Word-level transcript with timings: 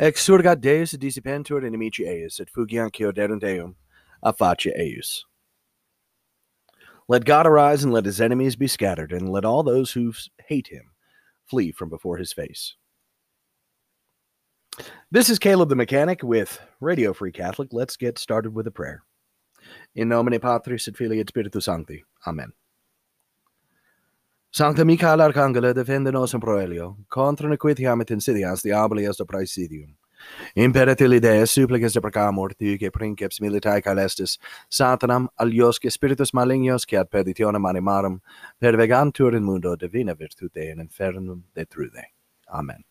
Exurgat 0.00 0.60
Deus 0.60 0.92
dissipentur 0.92 1.62
inimici 1.62 2.06
eius, 2.06 2.38
et 2.40 2.48
fugiancio 2.52 3.12
derunt 3.12 3.42
eum, 3.42 3.74
a 4.22 4.32
facie 4.32 4.72
eius. 4.78 5.24
Let 7.08 7.24
God 7.24 7.46
arise, 7.46 7.82
and 7.82 7.92
let 7.92 8.04
his 8.04 8.20
enemies 8.20 8.54
be 8.54 8.68
scattered, 8.68 9.12
and 9.12 9.28
let 9.28 9.44
all 9.44 9.62
those 9.62 9.92
who 9.92 10.12
hate 10.46 10.68
him 10.68 10.90
flee 11.46 11.72
from 11.72 11.88
before 11.88 12.18
his 12.18 12.32
face. 12.32 12.76
This 15.10 15.28
is 15.30 15.38
Caleb 15.38 15.70
the 15.70 15.74
Mechanic 15.74 16.22
with 16.22 16.60
Radio 16.80 17.12
Free 17.12 17.32
Catholic. 17.32 17.70
Let's 17.72 17.96
get 17.96 18.18
started 18.18 18.54
with 18.54 18.66
a 18.66 18.70
prayer. 18.70 19.02
In 19.96 20.08
nomine 20.08 20.38
Patris 20.38 20.86
et 20.86 20.96
Filii 20.96 21.18
et 21.18 21.28
Spiritus 21.28 21.64
Sancti. 21.64 22.04
Amen. 22.26 22.52
Sancta 24.58 24.84
Michael 24.84 25.20
Arcangela, 25.20 25.72
defende 25.72 26.10
nos 26.10 26.34
in 26.34 26.40
proelio, 26.40 26.96
contra 27.08 27.48
nequitiam 27.48 28.00
et 28.00 28.10
insidias 28.10 28.60
diaboli 28.60 29.08
est 29.08 29.24
praesidium. 29.24 29.94
Imperat 30.56 31.00
ideas 31.00 31.52
supplices 31.52 31.92
de 31.92 32.00
precamur, 32.00 32.56
tuque 32.58 32.90
princeps 32.90 33.40
militae 33.40 33.80
caelestis, 33.80 34.36
satanam 34.68 35.28
aliosque 35.38 35.88
spiritus 35.92 36.32
malignos, 36.32 36.84
que 36.84 36.98
ad 36.98 37.08
perditionem 37.08 37.66
animarum, 37.66 38.20
pervegantur 38.60 39.36
in 39.36 39.44
mundo 39.44 39.76
divina 39.76 40.16
virtute 40.16 40.72
in 40.72 40.78
infernum 40.80 41.42
detrude. 41.54 42.02
Amen. 42.52 42.82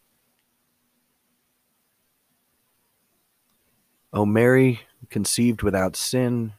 O 4.13 4.25
Mary, 4.25 4.79
conceived 5.09 5.63
without 5.63 5.97
sin, 5.97 6.53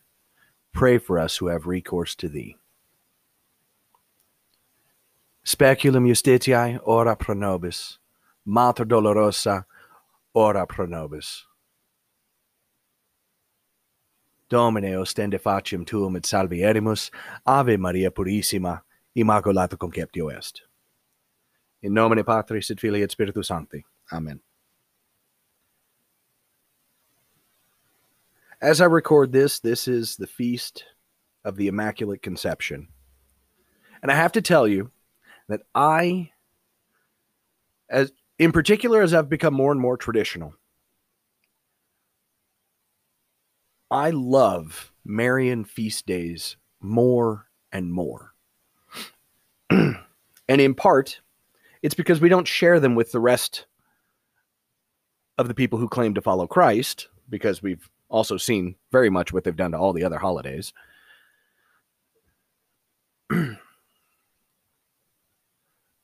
pray 0.74 0.98
for 0.98 1.18
us 1.18 1.38
who 1.38 1.46
have 1.46 1.66
recourse 1.66 2.14
to 2.14 2.28
thee. 2.28 2.57
Speculum 5.48 6.06
justitiae, 6.06 6.78
ora 6.84 7.16
pro 7.16 7.34
nobis. 7.34 7.98
Mater 8.44 8.84
dolorosa, 8.84 9.64
ora 10.34 10.66
pro 10.66 10.84
nobis. 10.84 11.46
Domine 14.50 14.92
ostende 14.98 15.40
faciem 15.40 15.86
tuum 15.86 16.16
et 16.16 16.24
salvierimus, 16.24 17.10
Ave 17.46 17.78
Maria 17.78 18.10
purissima, 18.10 18.82
immaculata 19.16 19.78
conceptio 19.78 20.28
est. 20.28 20.60
In 21.82 21.94
nomine 21.94 22.24
Patris 22.24 22.70
et 22.70 22.78
Filii 22.78 23.02
et 23.02 23.10
Spiritus 23.10 23.48
Sancti. 23.48 23.86
Amen. 24.12 24.40
As 28.60 28.82
I 28.82 28.84
record 28.84 29.32
this, 29.32 29.60
this 29.60 29.88
is 29.88 30.16
the 30.16 30.26
feast 30.26 30.84
of 31.42 31.56
the 31.56 31.68
Immaculate 31.68 32.20
Conception. 32.20 32.88
And 34.02 34.12
I 34.12 34.14
have 34.14 34.32
to 34.32 34.42
tell 34.42 34.68
you 34.68 34.90
that 35.48 35.62
I, 35.74 36.30
as 37.88 38.12
in 38.38 38.52
particular, 38.52 39.02
as 39.02 39.14
I've 39.14 39.28
become 39.28 39.54
more 39.54 39.72
and 39.72 39.80
more 39.80 39.96
traditional, 39.96 40.54
I 43.90 44.10
love 44.10 44.92
Marian 45.04 45.64
feast 45.64 46.06
days 46.06 46.56
more 46.80 47.46
and 47.72 47.92
more. 47.92 48.34
and 49.70 49.96
in 50.48 50.74
part, 50.74 51.20
it's 51.82 51.94
because 51.94 52.20
we 52.20 52.28
don't 52.28 52.46
share 52.46 52.80
them 52.80 52.94
with 52.94 53.12
the 53.12 53.20
rest 53.20 53.66
of 55.38 55.48
the 55.48 55.54
people 55.54 55.78
who 55.78 55.88
claim 55.88 56.14
to 56.14 56.20
follow 56.20 56.46
Christ, 56.46 57.08
because 57.28 57.62
we've 57.62 57.88
also 58.08 58.36
seen 58.36 58.74
very 58.90 59.10
much 59.10 59.32
what 59.32 59.44
they've 59.44 59.56
done 59.56 59.72
to 59.72 59.78
all 59.78 59.92
the 59.92 60.04
other 60.04 60.18
holidays. 60.18 60.72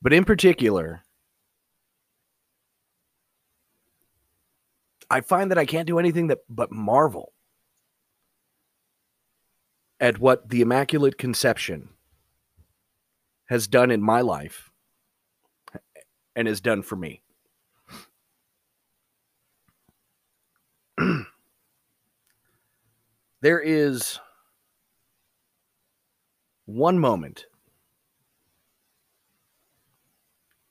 But 0.04 0.12
in 0.12 0.24
particular, 0.26 1.02
I 5.08 5.22
find 5.22 5.50
that 5.50 5.56
I 5.56 5.64
can't 5.64 5.86
do 5.86 5.98
anything 5.98 6.26
that 6.26 6.40
but 6.46 6.70
marvel 6.70 7.32
at 9.98 10.18
what 10.18 10.50
the 10.50 10.60
Immaculate 10.60 11.16
Conception 11.16 11.88
has 13.46 13.66
done 13.66 13.90
in 13.90 14.02
my 14.02 14.20
life 14.20 14.70
and 16.36 16.46
has 16.48 16.60
done 16.60 16.82
for 16.82 16.96
me. 16.96 17.22
there 23.40 23.60
is 23.60 24.20
one 26.66 26.98
moment 26.98 27.46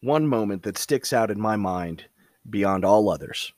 one 0.04 0.28
moment 0.28 0.64
that 0.64 0.78
sticks 0.78 1.14
out 1.14 1.32
in 1.32 1.40
my 1.40 1.56
mind 1.56 2.06
beyond 2.50 2.84
all 2.84 3.10
others. 3.10 3.54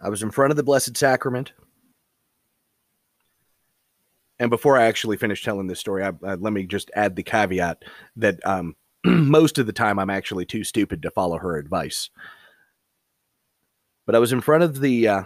I 0.00 0.08
was 0.08 0.22
in 0.22 0.32
front 0.32 0.50
of 0.50 0.56
the 0.56 0.64
blessed 0.64 0.96
sacrament. 0.96 1.52
And 4.40 4.50
before 4.50 4.76
i 4.76 4.86
actually 4.86 5.16
finish 5.18 5.44
telling 5.44 5.68
this 5.68 5.78
story 5.78 6.02
I, 6.02 6.08
I, 6.24 6.34
let 6.34 6.52
me 6.52 6.64
just 6.64 6.90
add 6.96 7.14
the 7.14 7.22
caveat 7.22 7.84
that 8.16 8.44
um, 8.44 8.74
most 9.04 9.58
of 9.58 9.66
the 9.66 9.72
time 9.72 10.00
i'm 10.00 10.10
actually 10.10 10.44
too 10.44 10.64
stupid 10.64 11.00
to 11.02 11.10
follow 11.12 11.38
her 11.38 11.56
advice. 11.56 12.10
But 14.04 14.16
i 14.16 14.18
was 14.18 14.32
in 14.32 14.40
front 14.40 14.64
of 14.64 14.80
the 14.80 15.06
uh, 15.06 15.22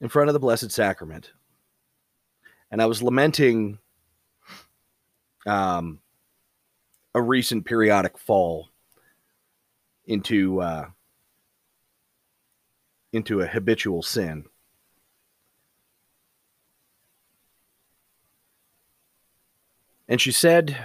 in 0.00 0.08
front 0.10 0.28
of 0.28 0.34
the 0.34 0.40
Blessed 0.40 0.70
Sacrament. 0.70 1.32
And 2.70 2.82
I 2.82 2.86
was 2.86 3.02
lamenting 3.02 3.78
um, 5.46 6.00
a 7.14 7.22
recent 7.22 7.64
periodic 7.64 8.18
fall 8.18 8.68
into 10.06 10.60
uh, 10.60 10.86
into 13.12 13.40
a 13.40 13.46
habitual 13.46 14.02
sin. 14.02 14.44
And 20.08 20.20
she 20.20 20.30
said 20.30 20.76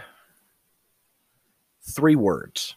three 1.83 2.15
words. 2.15 2.75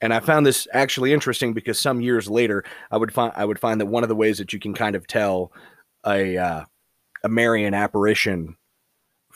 And 0.00 0.12
I 0.12 0.20
found 0.20 0.44
this 0.44 0.68
actually 0.74 1.14
interesting 1.14 1.54
because 1.54 1.80
some 1.80 2.02
years 2.02 2.28
later, 2.28 2.62
I 2.90 2.98
would 2.98 3.12
find 3.12 3.32
I 3.34 3.46
would 3.46 3.58
find 3.58 3.80
that 3.80 3.86
one 3.86 4.02
of 4.02 4.10
the 4.10 4.16
ways 4.16 4.36
that 4.38 4.52
you 4.52 4.58
can 4.60 4.74
kind 4.74 4.96
of 4.96 5.06
tell 5.06 5.50
a 6.04 6.36
uh, 6.36 6.64
a 7.22 7.28
Marian 7.28 7.72
apparition 7.72 8.56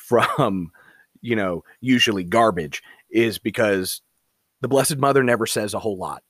from, 0.09 0.73
you 1.21 1.37
know, 1.37 1.65
usually 1.81 2.25
garbage 2.25 2.83
is 3.11 3.39
because 3.39 4.01
the 4.61 4.69
Blessed 4.69 4.97
Mother 4.97 5.23
never 5.23 5.47
says 5.47 5.75
a 5.75 5.79
whole 5.79 5.99
lot. 5.99 6.23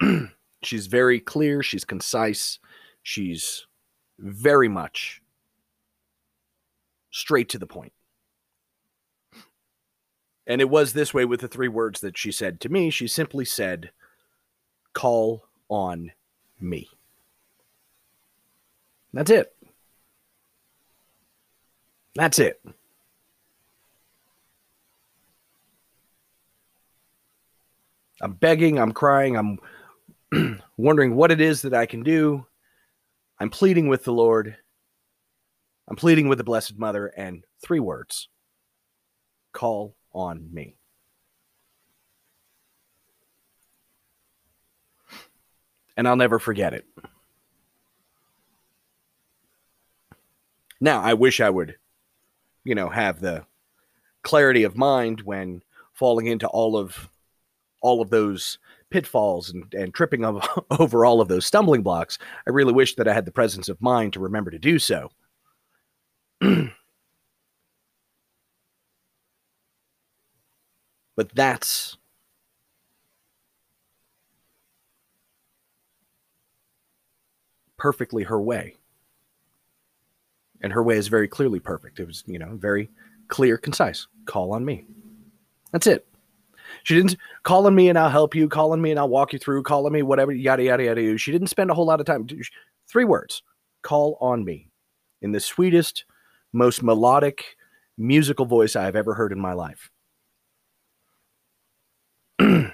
she's 0.62 0.86
very 0.88 1.20
clear. 1.20 1.62
She's 1.62 1.84
concise. 1.84 2.58
She's 3.02 3.66
very 4.18 4.68
much 4.68 5.22
straight 7.10 7.48
to 7.50 7.58
the 7.58 7.66
point. 7.66 7.92
And 10.46 10.60
it 10.60 10.70
was 10.70 10.92
this 10.92 11.12
way 11.12 11.24
with 11.24 11.40
the 11.40 11.48
three 11.48 11.68
words 11.68 12.00
that 12.00 12.16
she 12.16 12.30
said 12.30 12.60
to 12.60 12.68
me. 12.68 12.90
She 12.90 13.08
simply 13.08 13.44
said, 13.44 13.90
Call 14.92 15.44
on 15.68 16.12
me. 16.60 16.88
That's 19.12 19.30
it. 19.30 19.55
That's 22.16 22.38
it. 22.38 22.60
I'm 28.22 28.32
begging, 28.32 28.78
I'm 28.78 28.92
crying, 28.92 29.36
I'm 29.36 30.60
wondering 30.78 31.14
what 31.14 31.30
it 31.30 31.40
is 31.40 31.60
that 31.62 31.74
I 31.74 31.84
can 31.84 32.02
do. 32.02 32.46
I'm 33.38 33.50
pleading 33.50 33.88
with 33.88 34.04
the 34.04 34.14
Lord. 34.14 34.56
I'm 35.88 35.96
pleading 35.96 36.28
with 36.28 36.38
the 36.38 36.44
Blessed 36.44 36.78
Mother, 36.78 37.08
and 37.08 37.44
three 37.62 37.80
words 37.80 38.28
call 39.52 39.94
on 40.12 40.48
me. 40.52 40.76
And 45.98 46.08
I'll 46.08 46.16
never 46.16 46.38
forget 46.38 46.72
it. 46.72 46.86
Now, 50.80 51.00
I 51.02 51.14
wish 51.14 51.40
I 51.40 51.48
would, 51.48 51.76
you 52.66 52.74
know, 52.74 52.88
have 52.88 53.20
the 53.20 53.46
clarity 54.22 54.64
of 54.64 54.76
mind 54.76 55.22
when 55.22 55.62
falling 55.94 56.26
into 56.26 56.48
all 56.48 56.76
of 56.76 57.08
all 57.80 58.02
of 58.02 58.10
those 58.10 58.58
pitfalls 58.90 59.50
and, 59.50 59.72
and 59.74 59.94
tripping 59.94 60.24
over 60.78 61.04
all 61.04 61.20
of 61.20 61.28
those 61.28 61.46
stumbling 61.46 61.82
blocks. 61.82 62.18
I 62.46 62.50
really 62.50 62.72
wish 62.72 62.96
that 62.96 63.08
I 63.08 63.14
had 63.14 63.24
the 63.24 63.32
presence 63.32 63.68
of 63.68 63.80
mind 63.80 64.12
to 64.14 64.20
remember 64.20 64.50
to 64.50 64.58
do 64.58 64.78
so. 64.78 65.10
But 71.16 71.34
that's 71.34 71.96
perfectly 77.78 78.24
her 78.24 78.40
way. 78.40 78.76
And 80.66 80.72
her 80.72 80.82
way 80.82 80.96
is 80.96 81.06
very 81.06 81.28
clearly 81.28 81.60
perfect. 81.60 82.00
It 82.00 82.08
was, 82.08 82.24
you 82.26 82.40
know, 82.40 82.56
very 82.56 82.90
clear, 83.28 83.56
concise. 83.56 84.08
Call 84.24 84.52
on 84.52 84.64
me. 84.64 84.84
That's 85.70 85.86
it. 85.86 86.04
She 86.82 86.96
didn't 86.96 87.14
call 87.44 87.68
on 87.68 87.74
me 87.76 87.88
and 87.88 87.96
I'll 87.96 88.10
help 88.10 88.34
you, 88.34 88.48
call 88.48 88.72
on 88.72 88.82
me 88.82 88.90
and 88.90 88.98
I'll 88.98 89.08
walk 89.08 89.32
you 89.32 89.38
through, 89.38 89.62
call 89.62 89.86
on 89.86 89.92
me, 89.92 90.02
whatever, 90.02 90.32
yada, 90.32 90.64
yada, 90.64 90.82
yada. 90.82 91.18
She 91.18 91.30
didn't 91.30 91.46
spend 91.46 91.70
a 91.70 91.74
whole 91.74 91.86
lot 91.86 92.00
of 92.00 92.06
time. 92.06 92.26
Three 92.88 93.04
words 93.04 93.44
call 93.84 94.18
on 94.20 94.44
me 94.44 94.68
in 95.22 95.30
the 95.30 95.38
sweetest, 95.38 96.04
most 96.52 96.82
melodic, 96.82 97.44
musical 97.96 98.44
voice 98.44 98.74
I've 98.74 98.96
ever 98.96 99.14
heard 99.14 99.30
in 99.30 99.38
my 99.38 99.52
life. 99.52 99.88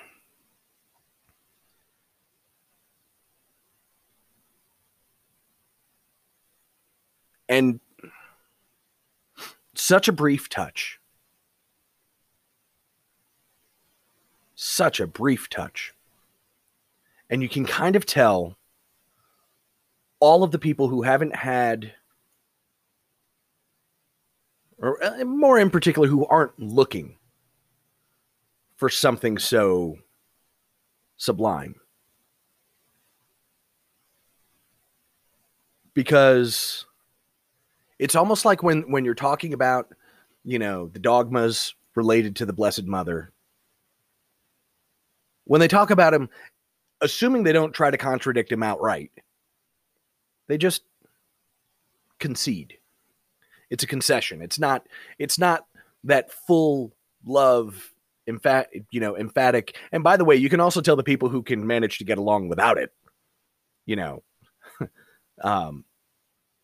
and 7.53 7.81
such 9.75 10.09
a 10.09 10.13
brief 10.13 10.49
touch. 10.49 10.99
Such 14.55 15.01
a 15.01 15.07
brief 15.07 15.51
touch. 15.51 15.93
And 17.29 17.43
you 17.43 17.51
can 17.51 17.67
kind 17.67 17.95
of 17.95 18.07
tell 18.07 18.57
all 20.19 20.43
of 20.43 20.51
the 20.51 20.59
people 20.59 20.89
who 20.89 21.03
haven't 21.03 21.37
had, 21.37 21.93
or 24.79 25.03
uh, 25.05 25.23
more 25.25 25.59
in 25.59 25.69
particular, 25.69 26.09
who 26.09 26.25
aren't 26.27 26.59
looking 26.59 27.17
for 28.77 28.89
something 28.89 29.37
so 29.37 29.99
sublime. 31.19 31.75
Because 35.93 36.87
it's 37.99 38.15
almost 38.15 38.45
like 38.45 38.63
when 38.63 38.91
when 38.91 39.05
you're 39.05 39.15
talking 39.15 39.53
about 39.53 39.89
you 40.45 40.59
know 40.59 40.89
the 40.89 40.99
dogmas 40.99 41.75
related 41.95 42.37
to 42.37 42.47
the 42.47 42.53
blessed 42.53 42.85
mother. 42.85 43.33
When 45.45 45.61
they 45.61 45.69
talk 45.69 45.91
about 45.91 46.15
him 46.15 46.29
assuming 47.01 47.43
they 47.43 47.53
don't 47.53 47.73
try 47.73 47.91
to 47.91 47.99
contradict 47.99 48.53
him 48.53 48.63
outright 48.63 49.11
they 50.49 50.59
just 50.59 50.83
concede. 52.19 52.79
It's 53.71 53.85
a 53.85 53.87
concession. 53.87 54.43
It's 54.43 54.59
not 54.59 54.87
it's 55.19 55.39
not 55.39 55.67
that 56.05 56.33
full 56.47 56.93
love 57.25 57.93
emphatic 58.27 58.85
you 58.91 59.01
know 59.01 59.17
emphatic. 59.17 59.77
And 59.93 60.05
by 60.05 60.17
the 60.17 60.25
way 60.25 60.37
you 60.37 60.49
can 60.49 60.61
also 60.61 60.81
tell 60.81 60.97
the 60.97 61.03
people 61.03 61.29
who 61.29 61.43
can 61.43 61.67
manage 61.67 61.99
to 61.99 62.05
get 62.05 62.19
along 62.19 62.49
without 62.49 62.79
it 62.79 62.93
you 63.87 63.97
know. 63.97 64.23
Um 65.43 65.85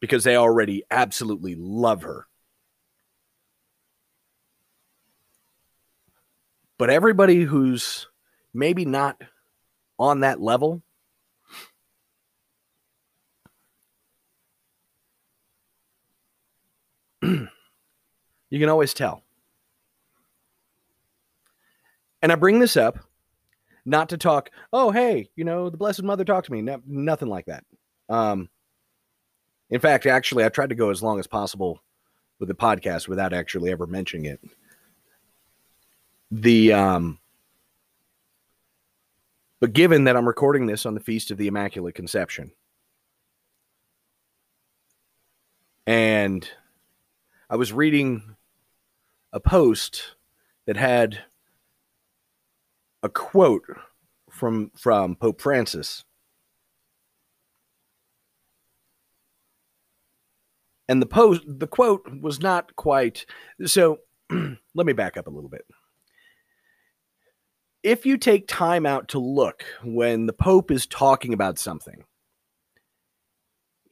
because 0.00 0.24
they 0.24 0.36
already 0.36 0.84
absolutely 0.90 1.54
love 1.56 2.02
her. 2.02 2.26
But 6.78 6.90
everybody 6.90 7.42
who's 7.42 8.06
maybe 8.54 8.84
not 8.84 9.20
on 9.98 10.20
that 10.20 10.40
level, 10.40 10.82
you 17.22 17.48
can 18.50 18.68
always 18.68 18.94
tell. 18.94 19.24
And 22.22 22.30
I 22.30 22.36
bring 22.36 22.60
this 22.60 22.76
up 22.76 22.98
not 23.84 24.10
to 24.10 24.16
talk, 24.16 24.50
oh, 24.72 24.90
hey, 24.90 25.30
you 25.34 25.44
know, 25.44 25.70
the 25.70 25.76
Blessed 25.76 26.02
Mother 26.02 26.24
talked 26.24 26.46
to 26.46 26.52
me. 26.52 26.62
No, 26.62 26.80
nothing 26.86 27.28
like 27.28 27.46
that. 27.46 27.64
Um, 28.08 28.48
in 29.70 29.80
fact, 29.80 30.06
actually, 30.06 30.44
I 30.44 30.48
tried 30.48 30.70
to 30.70 30.74
go 30.74 30.90
as 30.90 31.02
long 31.02 31.18
as 31.18 31.26
possible 31.26 31.82
with 32.38 32.48
the 32.48 32.54
podcast 32.54 33.08
without 33.08 33.32
actually 33.32 33.70
ever 33.70 33.86
mentioning 33.86 34.26
it. 34.26 34.40
The 36.30 36.72
um, 36.72 37.18
but 39.60 39.72
given 39.72 40.04
that 40.04 40.16
I'm 40.16 40.28
recording 40.28 40.66
this 40.66 40.86
on 40.86 40.94
the 40.94 41.00
feast 41.00 41.30
of 41.30 41.38
the 41.38 41.48
Immaculate 41.48 41.94
Conception, 41.94 42.52
and 45.86 46.48
I 47.50 47.56
was 47.56 47.72
reading 47.72 48.36
a 49.32 49.40
post 49.40 50.16
that 50.66 50.76
had 50.76 51.20
a 53.02 53.08
quote 53.08 53.64
from 54.30 54.70
from 54.76 55.16
Pope 55.16 55.40
Francis 55.40 56.04
and 60.88 61.02
the 61.02 61.06
post 61.06 61.42
the 61.46 61.66
quote 61.66 62.08
was 62.20 62.40
not 62.40 62.74
quite 62.76 63.26
so 63.66 63.98
let 64.30 64.86
me 64.86 64.92
back 64.92 65.16
up 65.16 65.26
a 65.26 65.30
little 65.30 65.50
bit. 65.50 65.64
If 67.82 68.04
you 68.04 68.16
take 68.16 68.48
time 68.48 68.84
out 68.86 69.08
to 69.08 69.18
look 69.18 69.64
when 69.84 70.26
the 70.26 70.32
pope 70.32 70.70
is 70.70 70.86
talking 70.86 71.32
about 71.32 71.58
something 71.58 72.04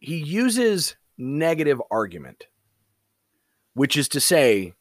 he 0.01 0.17
uses 0.17 0.97
negative 1.19 1.81
argument 1.91 2.47
which 3.75 3.97
is 3.97 4.09
to 4.09 4.21
say 4.21 4.73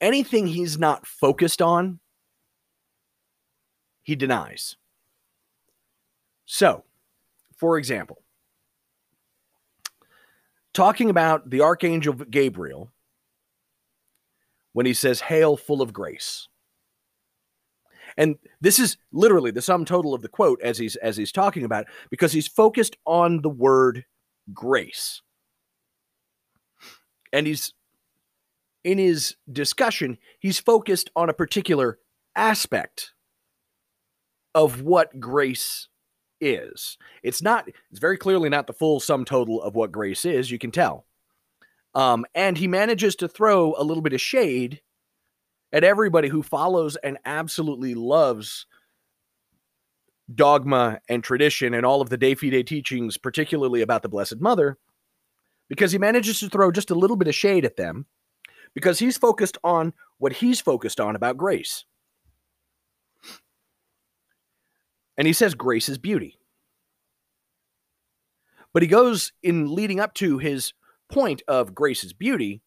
anything 0.00 0.46
he's 0.46 0.78
not 0.78 1.06
focused 1.06 1.62
on 1.62 2.00
he 4.02 4.16
denies. 4.16 4.76
So 6.46 6.84
for 7.56 7.78
example 7.78 8.22
talking 10.74 11.10
about 11.10 11.50
the 11.50 11.60
archangel 11.60 12.14
Gabriel 12.14 12.90
when 14.72 14.86
he 14.86 14.94
says, 14.94 15.20
Hail, 15.20 15.56
full 15.56 15.82
of 15.82 15.92
grace. 15.92 16.48
And 18.16 18.36
this 18.60 18.78
is 18.78 18.96
literally 19.12 19.50
the 19.50 19.62
sum 19.62 19.84
total 19.84 20.14
of 20.14 20.22
the 20.22 20.28
quote 20.28 20.60
as 20.62 20.78
he's 20.78 20.96
as 20.96 21.16
he's 21.16 21.32
talking 21.32 21.64
about 21.64 21.82
it, 21.82 21.88
because 22.10 22.32
he's 22.32 22.48
focused 22.48 22.96
on 23.06 23.42
the 23.42 23.48
word 23.48 24.04
grace. 24.52 25.22
And 27.32 27.46
he's 27.46 27.72
in 28.82 28.98
his 28.98 29.36
discussion, 29.50 30.18
he's 30.40 30.58
focused 30.58 31.10
on 31.14 31.28
a 31.28 31.34
particular 31.34 31.98
aspect 32.34 33.12
of 34.54 34.82
what 34.82 35.20
grace 35.20 35.88
is. 36.40 36.98
It's 37.22 37.42
not, 37.42 37.68
it's 37.90 38.00
very 38.00 38.16
clearly 38.16 38.48
not 38.48 38.66
the 38.66 38.72
full 38.72 39.00
sum 39.00 39.24
total 39.24 39.62
of 39.62 39.74
what 39.74 39.92
grace 39.92 40.24
is, 40.24 40.50
you 40.50 40.58
can 40.58 40.70
tell. 40.70 41.06
Um, 41.94 42.24
and 42.34 42.56
he 42.56 42.68
manages 42.68 43.16
to 43.16 43.28
throw 43.28 43.74
a 43.76 43.84
little 43.84 44.02
bit 44.02 44.12
of 44.12 44.20
shade 44.20 44.80
at 45.72 45.84
everybody 45.84 46.28
who 46.28 46.42
follows 46.42 46.96
and 46.96 47.18
absolutely 47.24 47.94
loves 47.94 48.66
dogma 50.32 51.00
and 51.08 51.24
tradition 51.24 51.74
and 51.74 51.84
all 51.84 52.00
of 52.00 52.08
the 52.08 52.16
De 52.16 52.34
Fide 52.34 52.66
teachings, 52.66 53.16
particularly 53.16 53.82
about 53.82 54.02
the 54.02 54.08
Blessed 54.08 54.40
Mother, 54.40 54.78
because 55.68 55.92
he 55.92 55.98
manages 55.98 56.40
to 56.40 56.48
throw 56.48 56.70
just 56.70 56.90
a 56.90 56.94
little 56.94 57.16
bit 57.16 57.28
of 57.28 57.34
shade 57.34 57.64
at 57.64 57.76
them 57.76 58.06
because 58.74 58.98
he's 58.98 59.16
focused 59.16 59.58
on 59.64 59.92
what 60.18 60.34
he's 60.34 60.60
focused 60.60 61.00
on 61.00 61.16
about 61.16 61.36
grace. 61.36 61.84
And 65.20 65.26
he 65.26 65.34
says 65.34 65.54
grace 65.54 65.90
is 65.90 65.98
beauty. 65.98 66.38
But 68.72 68.80
he 68.82 68.88
goes 68.88 69.32
in 69.42 69.74
leading 69.74 70.00
up 70.00 70.14
to 70.14 70.38
his 70.38 70.72
point 71.12 71.42
of 71.46 71.74
grace 71.74 72.04
is 72.04 72.14
beauty, 72.14 72.62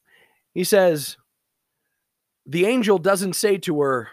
he 0.54 0.64
says, 0.64 1.18
the 2.46 2.68
angel 2.68 3.00
doesn't 3.00 3.34
say 3.34 3.58
to 3.58 3.82
her, 3.82 4.10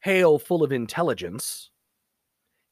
Hail, 0.00 0.38
full 0.38 0.62
of 0.62 0.70
intelligence, 0.70 1.70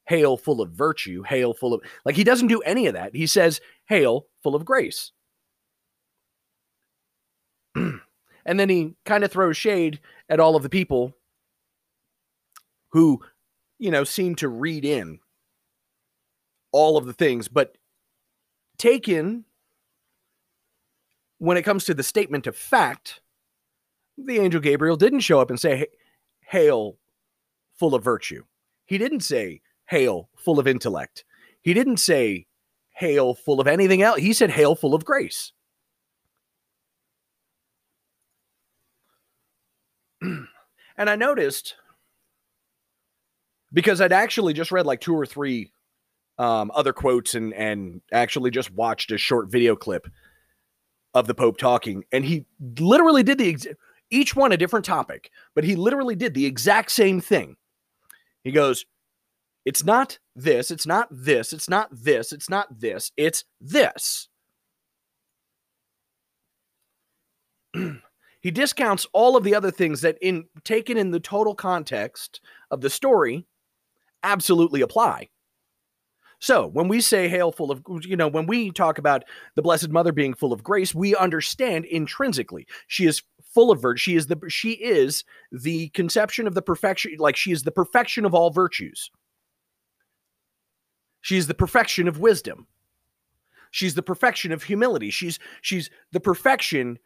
hail, 0.05 0.37
full 0.37 0.61
of 0.61 0.69
virtue, 0.73 1.23
hail, 1.23 1.51
full 1.51 1.73
of. 1.73 1.81
Like, 2.05 2.15
he 2.15 2.23
doesn't 2.23 2.49
do 2.49 2.61
any 2.61 2.85
of 2.85 2.93
that. 2.93 3.15
He 3.15 3.25
says, 3.25 3.59
Hail, 3.89 4.27
full 4.43 4.53
of 4.53 4.65
grace. 4.65 5.13
and 7.75 8.01
then 8.45 8.69
he 8.69 8.93
kind 9.03 9.23
of 9.23 9.31
throws 9.31 9.57
shade 9.57 9.99
at 10.29 10.39
all 10.39 10.55
of 10.55 10.61
the 10.61 10.69
people 10.69 11.13
who 12.91 13.19
you 13.79 13.91
know, 13.91 14.03
seem 14.03 14.35
to 14.35 14.47
read 14.47 14.83
in 14.85 15.19
all 16.71 16.97
of 16.97 17.05
the 17.05 17.13
things, 17.13 17.47
but 17.47 17.77
taken 18.77 19.45
when 21.39 21.57
it 21.57 21.63
comes 21.63 21.85
to 21.85 21.93
the 21.93 22.03
statement 22.03 22.47
of 22.47 22.55
fact, 22.55 23.21
the 24.17 24.39
angel 24.39 24.59
Gabriel 24.59 24.95
didn't 24.95 25.19
show 25.19 25.39
up 25.39 25.49
and 25.49 25.59
say, 25.59 25.87
Hail, 26.41 26.97
full 27.75 27.93
of 27.93 28.03
virtue. 28.03 28.43
He 28.85 28.97
didn't 28.97 29.19
say, 29.21 29.61
Hail, 29.85 30.29
full 30.35 30.59
of 30.59 30.67
intellect. 30.67 31.23
He 31.61 31.73
didn't 31.73 31.97
say, 31.97 32.47
Hail, 32.95 33.35
full 33.35 33.61
of 33.61 33.67
anything 33.67 34.01
else. 34.01 34.19
He 34.19 34.33
said, 34.33 34.49
Hail, 34.51 34.75
full 34.75 34.95
of 34.95 35.05
grace. 35.05 35.51
and 40.21 40.47
I 40.97 41.15
noticed 41.15 41.75
because 43.77 44.01
I'd 44.01 44.11
actually 44.11 44.53
just 44.53 44.71
read 44.71 44.87
like 44.87 45.01
two 45.01 45.13
or 45.13 45.27
three 45.27 45.71
um, 46.39 46.71
other 46.73 46.93
quotes 46.93 47.35
and 47.35 47.53
and 47.53 48.01
actually 48.11 48.49
just 48.49 48.71
watched 48.71 49.11
a 49.11 49.19
short 49.19 49.51
video 49.51 49.75
clip 49.75 50.07
of 51.13 51.27
the 51.27 51.35
Pope 51.35 51.59
talking, 51.59 52.03
and 52.11 52.25
he 52.25 52.47
literally 52.79 53.21
did 53.21 53.37
the 53.37 53.49
ex- 53.49 53.67
each 54.09 54.35
one 54.35 54.51
a 54.51 54.57
different 54.57 54.83
topic, 54.83 55.29
but 55.53 55.63
he 55.63 55.75
literally 55.75 56.15
did 56.15 56.33
the 56.33 56.47
exact 56.47 56.89
same 56.89 57.21
thing. 57.21 57.55
He 58.43 58.51
goes, 58.51 58.83
It's 59.63 59.85
not 59.85 60.17
this, 60.35 60.71
it's 60.71 60.87
not 60.87 61.07
this, 61.11 61.53
it's 61.53 61.69
not 61.69 61.89
this, 61.91 62.33
it's 62.33 62.49
not 62.49 62.79
this, 62.79 63.11
it's 63.15 63.45
this. 63.61 64.27
he 68.41 68.49
discounts 68.49 69.05
all 69.13 69.37
of 69.37 69.43
the 69.43 69.53
other 69.53 69.69
things 69.69 70.01
that 70.01 70.17
in 70.19 70.45
taken 70.63 70.97
in 70.97 71.11
the 71.11 71.19
total 71.19 71.53
context 71.53 72.41
of 72.71 72.81
the 72.81 72.89
story 72.89 73.45
absolutely 74.27 74.81
apply. 74.81 75.29
So, 76.39 76.67
when 76.67 76.87
we 76.87 77.01
say 77.01 77.27
hail 77.27 77.51
full 77.51 77.71
of, 77.71 77.81
you 78.01 78.15
know, 78.15 78.27
when 78.27 78.45
we 78.45 78.69
talk 78.69 78.99
about 78.99 79.23
the 79.55 79.63
Blessed 79.63 79.89
Mother 79.89 80.11
being 80.11 80.35
full 80.35 80.53
of 80.53 80.63
grace, 80.63 80.93
we 80.93 81.15
understand 81.15 81.85
intrinsically 81.85 82.67
she 82.85 83.07
is 83.07 83.23
full 83.41 83.71
of 83.71 83.81
virtue. 83.81 83.97
She 83.97 84.15
is 84.15 84.27
the 84.27 84.39
she 84.47 84.73
is 84.73 85.23
the 85.51 85.89
conception 85.89 86.45
of 86.45 86.53
the 86.53 86.61
perfection, 86.61 87.15
like 87.17 87.35
she 87.35 87.51
is 87.51 87.63
the 87.63 87.71
perfection 87.71 88.23
of 88.23 88.35
all 88.35 88.51
virtues. 88.51 89.09
She 91.21 91.37
is 91.37 91.47
the 91.47 91.55
perfection 91.55 92.07
of 92.07 92.19
wisdom. 92.19 92.67
She's 93.71 93.95
the 93.95 94.03
perfection 94.03 94.51
of 94.51 94.61
humility. 94.61 95.09
She's 95.09 95.39
she's 95.61 95.89
the 96.11 96.19
perfection 96.19 96.99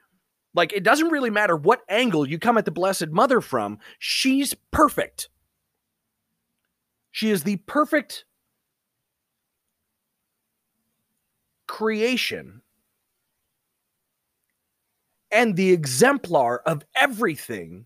like 0.53 0.73
it 0.73 0.83
doesn't 0.83 1.09
really 1.09 1.29
matter 1.29 1.55
what 1.55 1.83
angle 1.87 2.27
you 2.27 2.37
come 2.37 2.57
at 2.57 2.65
the 2.65 2.71
Blessed 2.71 3.09
Mother 3.09 3.39
from, 3.39 3.79
she's 3.99 4.53
perfect. 4.71 5.29
She 7.11 7.29
is 7.29 7.43
the 7.43 7.57
perfect 7.57 8.25
creation 11.67 12.61
and 15.31 15.55
the 15.55 15.71
exemplar 15.71 16.61
of 16.65 16.83
everything 16.95 17.85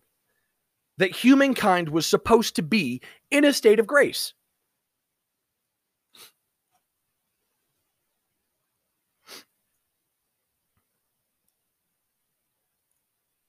that 0.98 1.12
humankind 1.12 1.89
was 1.89 2.05
supposed 2.05 2.55
to 2.55 2.62
be 2.62 3.01
in 3.32 3.44
a 3.46 3.53
state 3.53 3.79
of 3.79 3.88
grace. 3.88 4.34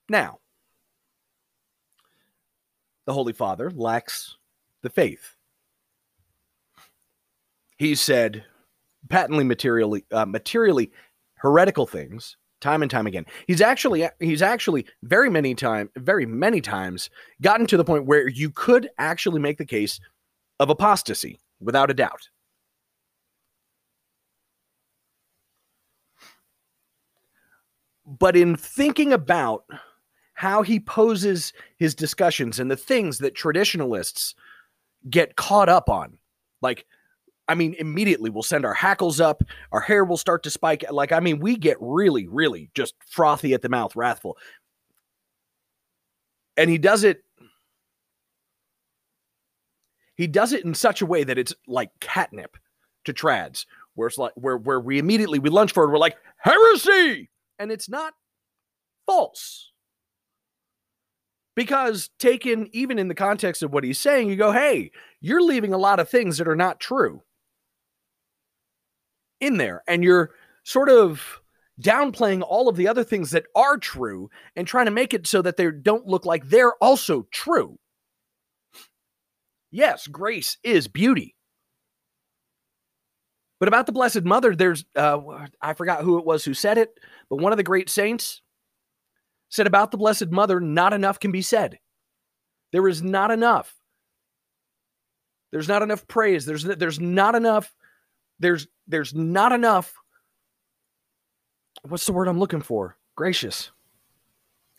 Now, 0.08 0.38
the 3.06 3.12
Holy 3.12 3.32
Father 3.32 3.70
lacks 3.70 4.36
the 4.82 4.90
faith. 4.90 5.35
He 7.76 7.94
said 7.94 8.44
patently 9.08 9.44
materially 9.44 10.04
uh, 10.10 10.26
materially 10.26 10.90
heretical 11.36 11.86
things 11.86 12.36
time 12.60 12.82
and 12.82 12.90
time 12.90 13.06
again. 13.06 13.26
He's 13.46 13.60
actually 13.60 14.08
he's 14.18 14.42
actually 14.42 14.86
very 15.02 15.30
many 15.30 15.54
time 15.54 15.90
very 15.96 16.26
many 16.26 16.60
times 16.60 17.10
gotten 17.42 17.66
to 17.66 17.76
the 17.76 17.84
point 17.84 18.06
where 18.06 18.28
you 18.28 18.50
could 18.50 18.88
actually 18.98 19.40
make 19.40 19.58
the 19.58 19.64
case 19.64 20.00
of 20.58 20.70
apostasy 20.70 21.40
without 21.60 21.90
a 21.90 21.94
doubt. 21.94 22.28
But 28.06 28.36
in 28.36 28.56
thinking 28.56 29.12
about 29.12 29.64
how 30.34 30.62
he 30.62 30.78
poses 30.78 31.52
his 31.78 31.94
discussions 31.94 32.60
and 32.60 32.70
the 32.70 32.76
things 32.76 33.18
that 33.18 33.34
traditionalists 33.34 34.34
get 35.10 35.36
caught 35.36 35.68
up 35.68 35.88
on, 35.88 36.18
like 36.62 36.86
I 37.48 37.54
mean, 37.54 37.74
immediately 37.78 38.30
we'll 38.30 38.42
send 38.42 38.64
our 38.64 38.74
hackles 38.74 39.20
up, 39.20 39.42
our 39.72 39.80
hair 39.80 40.04
will 40.04 40.16
start 40.16 40.42
to 40.44 40.50
spike. 40.50 40.84
Like, 40.90 41.12
I 41.12 41.20
mean, 41.20 41.38
we 41.38 41.56
get 41.56 41.76
really, 41.80 42.26
really 42.26 42.70
just 42.74 42.94
frothy 43.06 43.54
at 43.54 43.62
the 43.62 43.68
mouth, 43.68 43.94
wrathful. 43.94 44.36
And 46.56 46.68
he 46.70 46.78
does 46.78 47.04
it. 47.04 47.22
He 50.16 50.26
does 50.26 50.52
it 50.52 50.64
in 50.64 50.74
such 50.74 51.02
a 51.02 51.06
way 51.06 51.24
that 51.24 51.38
it's 51.38 51.54
like 51.66 51.90
catnip 52.00 52.56
to 53.04 53.12
trads, 53.12 53.66
where 53.94 54.08
it's 54.08 54.18
like 54.18 54.32
where 54.34 54.56
where 54.56 54.80
we 54.80 54.98
immediately 54.98 55.38
we 55.38 55.50
lunge 55.50 55.72
forward, 55.72 55.92
we're 55.92 55.98
like 55.98 56.16
heresy, 56.38 57.28
and 57.58 57.70
it's 57.70 57.88
not 57.88 58.14
false 59.04 59.70
because 61.54 62.10
taken 62.18 62.68
even 62.72 62.98
in 62.98 63.08
the 63.08 63.14
context 63.14 63.62
of 63.62 63.72
what 63.72 63.84
he's 63.84 63.98
saying, 63.98 64.28
you 64.28 64.36
go, 64.36 64.52
hey, 64.52 64.90
you're 65.20 65.42
leaving 65.42 65.72
a 65.72 65.78
lot 65.78 66.00
of 66.00 66.08
things 66.08 66.38
that 66.38 66.48
are 66.48 66.56
not 66.56 66.80
true 66.80 67.22
in 69.40 69.56
there 69.56 69.82
and 69.86 70.02
you're 70.02 70.30
sort 70.64 70.88
of 70.88 71.40
downplaying 71.80 72.42
all 72.42 72.68
of 72.68 72.76
the 72.76 72.88
other 72.88 73.04
things 73.04 73.30
that 73.30 73.44
are 73.54 73.76
true 73.76 74.30
and 74.54 74.66
trying 74.66 74.86
to 74.86 74.90
make 74.90 75.12
it 75.12 75.26
so 75.26 75.42
that 75.42 75.56
they 75.56 75.70
don't 75.70 76.06
look 76.06 76.24
like 76.24 76.48
they're 76.48 76.74
also 76.82 77.26
true. 77.30 77.78
Yes, 79.70 80.06
grace 80.06 80.56
is 80.62 80.88
beauty. 80.88 81.34
But 83.58 83.68
about 83.68 83.86
the 83.86 83.92
Blessed 83.92 84.24
Mother, 84.24 84.54
there's, 84.54 84.84
uh, 84.94 85.18
I 85.60 85.74
forgot 85.74 86.02
who 86.02 86.18
it 86.18 86.26
was 86.26 86.44
who 86.44 86.54
said 86.54 86.78
it, 86.78 86.98
but 87.28 87.40
one 87.40 87.52
of 87.52 87.56
the 87.56 87.62
great 87.62 87.88
saints 87.88 88.42
said 89.48 89.66
about 89.66 89.90
the 89.90 89.98
Blessed 89.98 90.30
Mother, 90.30 90.60
not 90.60 90.92
enough 90.92 91.20
can 91.20 91.32
be 91.32 91.42
said. 91.42 91.78
There 92.72 92.86
is 92.88 93.02
not 93.02 93.30
enough. 93.30 93.74
There's 95.52 95.68
not 95.68 95.82
enough 95.82 96.06
praise. 96.06 96.44
There's, 96.44 96.64
there's 96.64 97.00
not 97.00 97.34
enough 97.34 97.72
there's 98.38 98.66
there's 98.86 99.14
not 99.14 99.52
enough 99.52 99.94
what's 101.88 102.06
the 102.06 102.12
word 102.12 102.28
I'm 102.28 102.38
looking 102.38 102.62
for? 102.62 102.96
Gracious. 103.16 103.70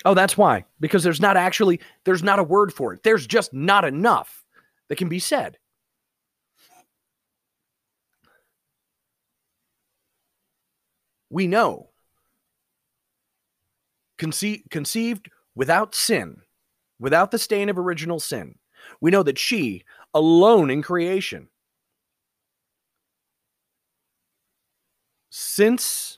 Oh, 0.05 0.13
that's 0.13 0.37
why. 0.37 0.65
Because 0.79 1.03
there's 1.03 1.21
not 1.21 1.37
actually 1.37 1.79
there's 2.05 2.23
not 2.23 2.39
a 2.39 2.43
word 2.43 2.73
for 2.73 2.93
it. 2.93 3.03
There's 3.03 3.25
just 3.25 3.53
not 3.53 3.85
enough 3.85 4.45
that 4.89 4.97
can 4.97 5.09
be 5.09 5.19
said. 5.19 5.57
We 11.29 11.47
know 11.47 11.89
conce- 14.17 14.69
conceived 14.69 15.29
without 15.55 15.93
sin, 15.93 16.37
without 16.99 17.31
the 17.31 17.39
stain 17.39 17.69
of 17.69 17.77
original 17.77 18.19
sin. 18.19 18.55
We 19.01 19.11
know 19.11 19.23
that 19.23 19.39
she 19.39 19.83
alone 20.13 20.69
in 20.69 20.81
creation 20.81 21.49
since 25.29 26.17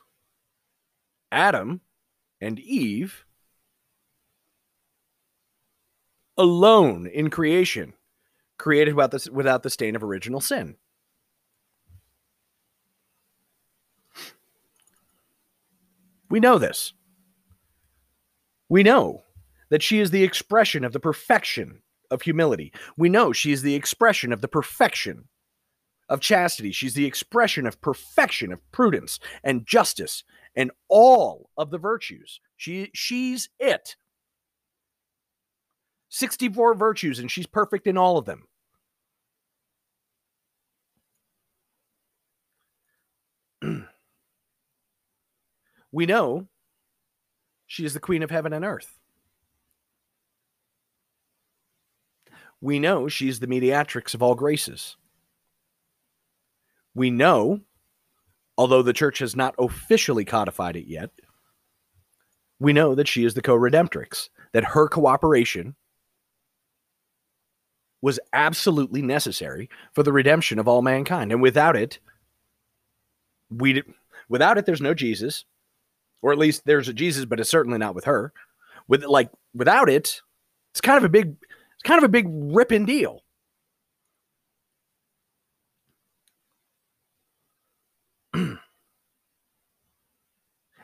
Adam 1.31 1.81
and 2.41 2.59
Eve 2.59 3.25
alone 6.37 7.05
in 7.07 7.29
creation 7.29 7.93
created 8.57 8.95
without 8.95 9.11
the, 9.11 9.29
without 9.31 9.63
the 9.63 9.69
stain 9.69 9.95
of 9.95 10.03
original 10.03 10.41
sin. 10.41 10.75
We 16.29 16.39
know 16.39 16.59
this. 16.59 16.93
We 18.69 18.83
know 18.83 19.23
that 19.69 19.81
she 19.81 19.99
is 19.99 20.11
the 20.11 20.23
expression 20.23 20.83
of 20.83 20.93
the 20.93 20.99
perfection 20.99 21.81
of 22.11 22.21
humility. 22.21 22.71
We 22.97 23.09
know 23.09 23.33
she 23.33 23.51
is 23.51 23.61
the 23.61 23.75
expression 23.75 24.31
of 24.31 24.41
the 24.41 24.47
perfection 24.47 25.27
of 26.09 26.19
chastity. 26.19 26.71
She's 26.71 26.95
the 26.95 27.05
expression 27.05 27.65
of 27.65 27.79
perfection, 27.81 28.51
of 28.51 28.59
prudence 28.71 29.19
and 29.43 29.65
justice 29.65 30.23
and 30.55 30.71
all 30.89 31.49
of 31.57 31.69
the 31.69 31.77
virtues. 31.77 32.41
She 32.57 32.91
she's 32.93 33.49
it. 33.59 33.95
64 36.09 36.73
virtues 36.73 37.19
and 37.19 37.29
she's 37.31 37.45
perfect 37.45 37.85
in 37.87 37.97
all 37.97 38.17
of 38.17 38.25
them. 38.25 38.47
we 45.91 46.05
know 46.07 46.47
she 47.67 47.85
is 47.85 47.93
the 47.93 47.99
queen 47.99 48.23
of 48.23 48.31
heaven 48.31 48.53
and 48.53 48.65
earth. 48.65 48.99
We 52.61 52.79
know 52.79 53.07
she's 53.07 53.39
the 53.39 53.47
mediatrix 53.47 54.13
of 54.13 54.21
all 54.21 54.35
graces. 54.35 54.97
We 56.95 57.09
know, 57.09 57.61
although 58.57 58.81
the 58.81 58.93
church 58.93 59.19
has 59.19 59.35
not 59.35 59.55
officially 59.59 60.25
codified 60.25 60.75
it 60.75 60.87
yet, 60.87 61.11
we 62.59 62.73
know 62.73 62.95
that 62.95 63.07
she 63.07 63.23
is 63.23 63.33
the 63.33 63.41
co 63.41 63.55
redemptrix, 63.55 64.29
that 64.53 64.63
her 64.63 64.87
cooperation 64.87 65.75
was 68.01 68.19
absolutely 68.33 69.01
necessary 69.01 69.69
for 69.93 70.03
the 70.03 70.13
redemption 70.13 70.59
of 70.59 70.67
all 70.67 70.81
mankind. 70.81 71.31
And 71.31 71.41
without 71.41 71.75
it, 71.75 71.99
we 73.49 73.83
without 74.29 74.57
it, 74.57 74.65
there's 74.65 74.81
no 74.81 74.93
Jesus, 74.93 75.45
or 76.21 76.31
at 76.31 76.37
least 76.37 76.65
there's 76.65 76.87
a 76.87 76.93
Jesus, 76.93 77.25
but 77.25 77.39
it's 77.39 77.49
certainly 77.49 77.77
not 77.77 77.95
with 77.95 78.05
her. 78.05 78.33
With 78.87 79.03
like 79.03 79.29
without 79.53 79.89
it, 79.89 80.21
it's 80.71 80.81
kind 80.81 80.97
of 80.97 81.03
a 81.03 81.09
big, 81.09 81.35
it's 81.73 81.83
kind 81.83 81.97
of 81.97 82.03
a 82.03 82.09
big 82.09 82.25
ripping 82.29 82.85
deal. 82.85 83.23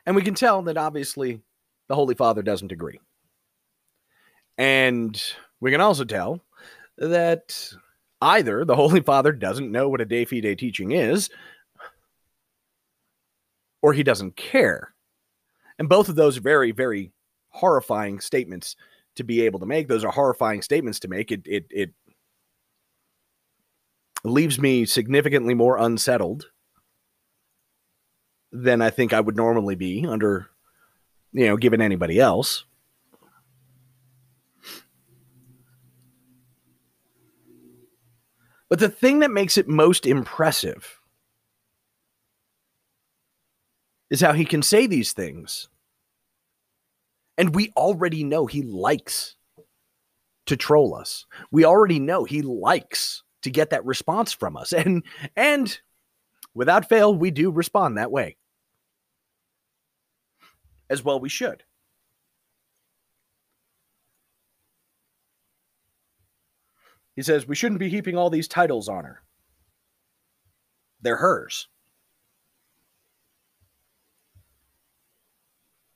And 0.06 0.16
we 0.16 0.22
can 0.22 0.36
tell 0.36 0.62
that 0.64 0.78
obviously 0.78 1.42
the 1.88 1.96
Holy 1.96 2.16
Father 2.16 2.42
doesn't 2.42 2.72
agree. 2.72 3.00
And 4.58 5.22
we 5.60 5.72
can 5.72 5.82
also 5.82 6.06
tell 6.06 6.42
that 6.98 7.74
either 8.22 8.66
the 8.66 8.76
Holy 8.76 9.02
Father 9.02 9.32
doesn't 9.32 9.72
know 9.72 9.90
what 9.90 10.02
a 10.02 10.06
de 10.06 10.26
fide 10.26 10.58
teaching 10.58 10.92
is, 10.92 11.30
or 13.82 13.94
he 13.94 14.04
doesn't 14.04 14.36
care. 14.36 14.94
And 15.78 15.90
both 15.90 16.10
of 16.10 16.16
those 16.16 16.38
are 16.38 16.42
very, 16.42 16.72
very 16.72 17.12
horrifying 17.50 18.20
statements 18.20 18.76
to 19.16 19.24
be 19.24 19.42
able 19.42 19.60
to 19.60 19.66
make. 19.66 19.88
Those 19.88 20.04
are 20.04 20.12
horrifying 20.12 20.62
statements 20.62 21.00
to 21.02 21.08
make. 21.08 21.32
It 21.32 21.42
it 21.46 21.66
it 21.70 21.94
leaves 24.24 24.60
me 24.60 24.86
significantly 24.86 25.54
more 25.54 25.78
unsettled 25.78 26.48
than 28.64 28.82
I 28.82 28.90
think 28.90 29.14
I 29.14 29.20
would 29.20 29.36
normally 29.36 29.76
be 29.76 30.06
under, 30.08 30.50
you 31.34 31.48
know, 31.48 31.58
given 31.58 31.82
anybody 31.82 32.20
else. 32.20 32.64
But 38.70 38.80
the 38.80 38.90
thing 38.90 39.20
that 39.20 39.32
makes 39.32 39.58
it 39.58 39.68
most 39.68 40.06
impressive 40.06 41.00
is 44.10 44.22
how 44.22 44.34
he 44.34 44.46
can 44.46 44.62
say 44.62 44.88
these 44.88 45.14
things. 45.14 45.70
And 47.38 47.54
we 47.54 47.72
already 47.76 48.24
know 48.24 48.46
he 48.46 48.62
likes 48.62 49.36
to 50.46 50.56
troll 50.56 50.96
us. 50.96 51.26
We 51.52 51.66
already 51.66 52.00
know 52.00 52.24
he 52.24 52.42
likes 52.42 53.24
to 53.42 53.50
get 53.50 53.72
that 53.72 53.86
response 53.86 54.32
from 54.34 54.58
us. 54.58 54.74
And 54.74 55.04
and 55.36 55.80
without 56.54 56.88
fail, 56.90 57.14
we 57.14 57.32
do 57.32 57.52
respond 57.52 57.98
that 57.98 58.12
way. 58.12 58.38
As 60.90 61.04
well 61.04 61.20
we 61.20 61.30
should. 61.30 61.64
He 67.16 67.22
says 67.22 67.48
we 67.48 67.56
shouldn't 67.56 67.80
be 67.80 67.90
heaping 67.90 68.18
all 68.18 68.30
these 68.30 68.48
titles 68.48 68.90
on 68.90 69.06
her. 69.06 69.22
They're 71.02 71.16
hers. 71.16 71.68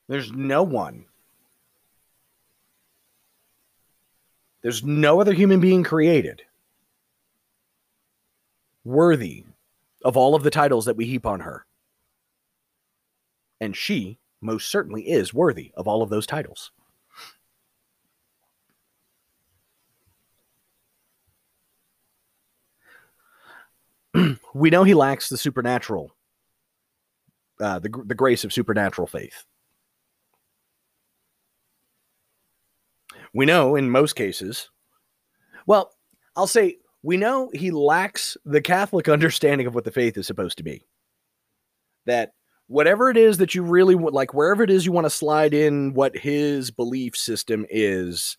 There's 0.08 0.32
no 0.32 0.62
one. 0.62 1.04
There's 4.62 4.82
no 4.82 5.20
other 5.20 5.32
human 5.32 5.60
being 5.60 5.84
created 5.84 6.42
worthy 8.84 9.44
of 10.04 10.16
all 10.16 10.34
of 10.34 10.42
the 10.42 10.50
titles 10.50 10.86
that 10.86 10.96
we 10.96 11.06
heap 11.06 11.26
on 11.26 11.40
her. 11.40 11.66
And 13.60 13.76
she 13.76 14.18
most 14.40 14.70
certainly 14.70 15.08
is 15.08 15.34
worthy 15.34 15.72
of 15.76 15.86
all 15.86 16.02
of 16.02 16.10
those 16.10 16.26
titles. 16.26 16.70
we 24.54 24.70
know 24.70 24.84
he 24.84 24.94
lacks 24.94 25.28
the 25.28 25.36
supernatural, 25.36 26.10
uh, 27.60 27.78
the, 27.78 27.90
the 28.06 28.14
grace 28.14 28.44
of 28.44 28.52
supernatural 28.52 29.06
faith. 29.06 29.44
We 33.32 33.46
know 33.46 33.76
in 33.76 33.90
most 33.90 34.16
cases, 34.16 34.70
well, 35.66 35.92
I'll 36.34 36.48
say 36.48 36.78
we 37.02 37.16
know 37.16 37.50
he 37.54 37.70
lacks 37.70 38.36
the 38.44 38.60
Catholic 38.60 39.08
understanding 39.10 39.66
of 39.66 39.74
what 39.74 39.84
the 39.84 39.92
faith 39.92 40.16
is 40.16 40.26
supposed 40.26 40.58
to 40.58 40.64
be. 40.64 40.86
That 42.06 42.32
whatever 42.70 43.10
it 43.10 43.16
is 43.16 43.38
that 43.38 43.52
you 43.52 43.64
really 43.64 43.96
want, 43.96 44.14
like 44.14 44.32
wherever 44.32 44.62
it 44.62 44.70
is 44.70 44.86
you 44.86 44.92
want 44.92 45.04
to 45.04 45.10
slide 45.10 45.52
in 45.52 45.92
what 45.92 46.16
his 46.16 46.70
belief 46.70 47.16
system 47.16 47.66
is, 47.68 48.36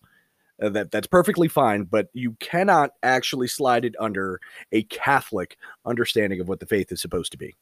uh, 0.62 0.70
that 0.70 0.90
that's 0.90 1.06
perfectly 1.06 1.48
fine, 1.48 1.84
but 1.84 2.08
you 2.14 2.34
cannot 2.40 2.92
actually 3.02 3.46
slide 3.46 3.84
it 3.84 3.94
under 4.00 4.40
a 4.72 4.84
Catholic 4.84 5.58
understanding 5.84 6.40
of 6.40 6.48
what 6.48 6.60
the 6.60 6.66
faith 6.66 6.90
is 6.90 7.02
supposed 7.02 7.30
to 7.30 7.36
be. 7.36 7.54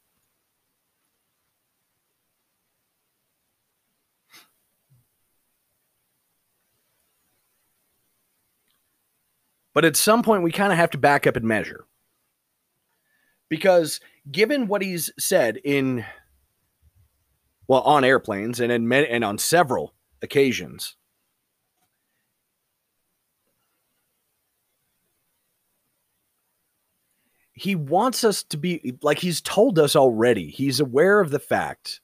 But 9.73 9.83
at 9.83 9.97
some 9.97 10.23
point, 10.23 10.43
we 10.43 10.53
kind 10.53 10.71
of 10.71 10.77
have 10.77 10.91
to 10.91 10.97
back 10.97 11.27
up 11.27 11.35
and 11.35 11.45
measure. 11.45 11.85
Because 13.49 13.99
given 14.31 14.67
what 14.67 14.81
he's 14.81 15.11
said 15.19 15.57
in, 15.65 16.05
well, 17.71 17.83
on 17.83 18.03
airplanes 18.03 18.59
and, 18.59 18.69
in, 18.69 18.91
and 18.91 19.23
on 19.23 19.37
several 19.37 19.93
occasions, 20.21 20.97
he 27.53 27.73
wants 27.73 28.25
us 28.25 28.43
to 28.43 28.57
be 28.57 28.97
like 29.01 29.19
he's 29.19 29.39
told 29.39 29.79
us 29.79 29.95
already. 29.95 30.49
He's 30.49 30.81
aware 30.81 31.21
of 31.21 31.29
the 31.31 31.39
fact 31.39 32.01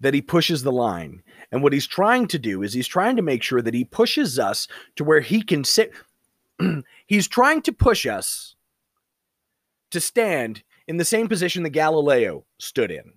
that 0.00 0.14
he 0.14 0.22
pushes 0.22 0.62
the 0.62 0.72
line. 0.72 1.22
And 1.50 1.62
what 1.62 1.74
he's 1.74 1.86
trying 1.86 2.28
to 2.28 2.38
do 2.38 2.62
is 2.62 2.72
he's 2.72 2.88
trying 2.88 3.16
to 3.16 3.22
make 3.22 3.42
sure 3.42 3.60
that 3.60 3.74
he 3.74 3.84
pushes 3.84 4.38
us 4.38 4.68
to 4.96 5.04
where 5.04 5.20
he 5.20 5.42
can 5.42 5.64
sit. 5.64 5.92
he's 7.06 7.28
trying 7.28 7.60
to 7.60 7.74
push 7.74 8.06
us 8.06 8.56
to 9.90 10.00
stand 10.00 10.62
in 10.88 10.96
the 10.96 11.04
same 11.04 11.28
position 11.28 11.62
that 11.64 11.70
Galileo 11.70 12.46
stood 12.58 12.90
in, 12.90 13.12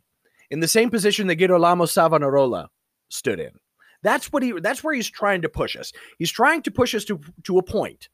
in 0.51 0.59
the 0.59 0.67
same 0.67 0.89
position 0.89 1.27
that 1.27 1.37
Girolamo 1.37 1.85
Savonarola 1.85 2.69
stood 3.09 3.39
in. 3.39 3.51
That's 4.03 4.31
what 4.31 4.43
he 4.43 4.51
that's 4.59 4.83
where 4.83 4.93
he's 4.93 5.09
trying 5.09 5.41
to 5.41 5.49
push 5.49 5.75
us. 5.75 5.91
He's 6.19 6.31
trying 6.31 6.61
to 6.63 6.71
push 6.71 6.93
us 6.93 7.05
to, 7.05 7.19
to 7.43 7.57
a 7.57 7.63
point 7.63 8.09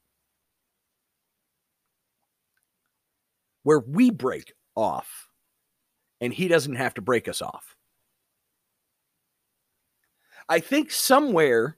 where 3.62 3.80
we 3.80 4.10
break 4.10 4.54
off 4.74 5.28
and 6.20 6.32
he 6.32 6.48
doesn't 6.48 6.76
have 6.76 6.94
to 6.94 7.02
break 7.02 7.28
us 7.28 7.42
off. 7.42 7.76
I 10.48 10.60
think 10.60 10.90
somewhere 10.90 11.76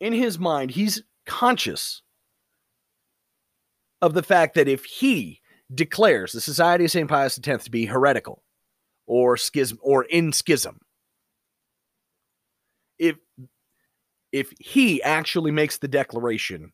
in 0.00 0.12
his 0.12 0.38
mind, 0.38 0.70
he's 0.70 1.02
conscious 1.26 2.02
of 4.00 4.14
the 4.14 4.22
fact 4.22 4.54
that 4.54 4.68
if 4.68 4.84
he 4.84 5.40
declares 5.74 6.32
the 6.32 6.40
Society 6.40 6.84
of 6.84 6.90
St. 6.90 7.08
Pius 7.08 7.38
X 7.44 7.64
to 7.64 7.70
be 7.70 7.84
heretical 7.84 8.42
or 9.08 9.36
schism 9.36 9.78
or 9.82 10.04
in 10.04 10.32
schism, 10.32 10.78
if 12.98 13.16
if 14.30 14.52
he 14.60 15.02
actually 15.02 15.50
makes 15.50 15.78
the 15.78 15.88
declaration, 15.88 16.72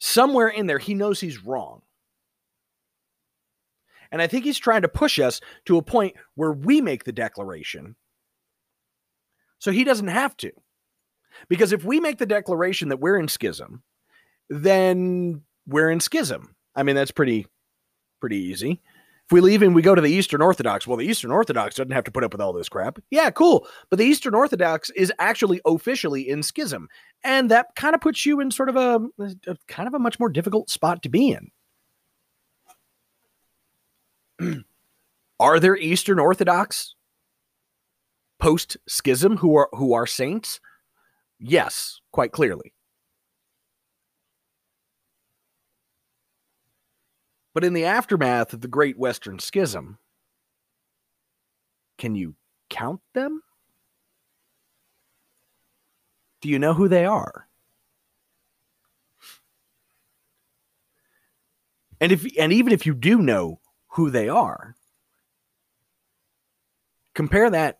somewhere 0.00 0.48
in 0.48 0.66
there 0.66 0.78
he 0.78 0.94
knows 0.94 1.20
he's 1.20 1.44
wrong. 1.44 1.82
And 4.10 4.20
I 4.20 4.26
think 4.26 4.44
he's 4.44 4.58
trying 4.58 4.82
to 4.82 4.88
push 4.88 5.18
us 5.18 5.40
to 5.66 5.78
a 5.78 5.82
point 5.82 6.14
where 6.34 6.52
we 6.52 6.80
make 6.80 7.04
the 7.04 7.12
declaration 7.12 7.96
so 9.58 9.70
he 9.70 9.84
doesn't 9.84 10.08
have 10.08 10.36
to. 10.38 10.50
Because 11.48 11.72
if 11.72 11.84
we 11.84 12.00
make 12.00 12.18
the 12.18 12.26
declaration 12.26 12.88
that 12.88 13.00
we're 13.00 13.18
in 13.18 13.28
schism, 13.28 13.82
then 14.50 15.42
we're 15.66 15.90
in 15.90 16.00
schism. 16.00 16.56
I 16.74 16.82
mean, 16.82 16.96
that's 16.96 17.10
pretty 17.10 17.46
pretty 18.20 18.38
easy. 18.38 18.80
If 19.26 19.32
we 19.32 19.40
leave 19.40 19.62
and 19.62 19.74
we 19.74 19.82
go 19.82 19.94
to 19.94 20.02
the 20.02 20.10
Eastern 20.10 20.42
Orthodox, 20.42 20.86
well, 20.86 20.96
the 20.96 21.06
Eastern 21.06 21.30
Orthodox 21.30 21.76
doesn't 21.76 21.92
have 21.92 22.04
to 22.04 22.10
put 22.10 22.24
up 22.24 22.32
with 22.32 22.40
all 22.40 22.52
this 22.52 22.68
crap. 22.68 22.98
Yeah, 23.10 23.30
cool. 23.30 23.66
But 23.88 23.98
the 23.98 24.04
Eastern 24.04 24.34
Orthodox 24.34 24.90
is 24.90 25.12
actually 25.18 25.60
officially 25.64 26.28
in 26.28 26.42
schism. 26.42 26.88
And 27.24 27.50
that 27.50 27.68
kind 27.76 27.94
of 27.94 28.00
puts 28.00 28.26
you 28.26 28.40
in 28.40 28.50
sort 28.50 28.68
of 28.68 28.76
a, 28.76 29.00
a 29.46 29.56
kind 29.68 29.86
of 29.86 29.94
a 29.94 29.98
much 29.98 30.18
more 30.20 30.28
difficult 30.28 30.68
spot 30.68 31.02
to 31.04 31.08
be 31.08 31.36
in. 34.40 34.64
Are 35.40 35.60
there 35.60 35.76
Eastern 35.76 36.18
Orthodox 36.18 36.94
post 38.38 38.76
schism 38.88 39.36
who 39.38 39.56
are 39.56 39.68
who 39.72 39.92
are 39.94 40.06
saints? 40.06 40.60
Yes, 41.38 42.00
quite 42.12 42.32
clearly. 42.32 42.72
But 47.54 47.64
in 47.64 47.74
the 47.74 47.84
aftermath 47.84 48.52
of 48.52 48.60
the 48.60 48.68
Great 48.68 48.98
Western 48.98 49.38
Schism, 49.38 49.98
can 51.98 52.14
you 52.14 52.34
count 52.70 53.00
them? 53.12 53.42
Do 56.40 56.48
you 56.48 56.58
know 56.58 56.74
who 56.74 56.88
they 56.88 57.04
are? 57.04 57.46
And 62.00 62.10
if 62.10 62.26
and 62.36 62.52
even 62.52 62.72
if 62.72 62.84
you 62.84 62.94
do 62.94 63.18
know 63.18 63.60
who 63.86 64.10
they 64.10 64.28
are, 64.28 64.74
compare 67.14 67.48
that 67.50 67.78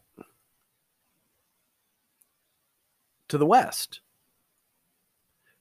to 3.28 3.38
the 3.38 3.46
west. 3.46 4.00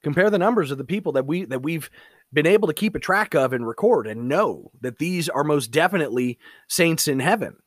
Compare 0.03 0.29
the 0.29 0.37
numbers 0.37 0.69
of 0.69 0.77
the 0.77 0.83
people 0.83 1.13
that 1.13 1.25
we 1.25 1.45
that 1.45 1.63
we've 1.63 1.89
been 2.33 2.45
able 2.45 2.67
to 2.67 2.73
keep 2.73 2.95
a 2.95 2.99
track 2.99 3.35
of 3.35 3.53
and 3.53 3.67
record 3.67 4.07
and 4.07 4.27
know 4.27 4.71
that 4.81 4.97
these 4.97 5.27
are 5.29 5.43
most 5.43 5.71
definitely 5.71 6.39
saints 6.67 7.07
in 7.07 7.19
heaven. 7.19 7.57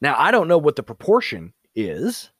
Now, 0.00 0.16
I 0.18 0.30
don't 0.30 0.48
know 0.48 0.58
what 0.58 0.76
the 0.76 0.82
proportion 0.82 1.54
is. 1.74 2.30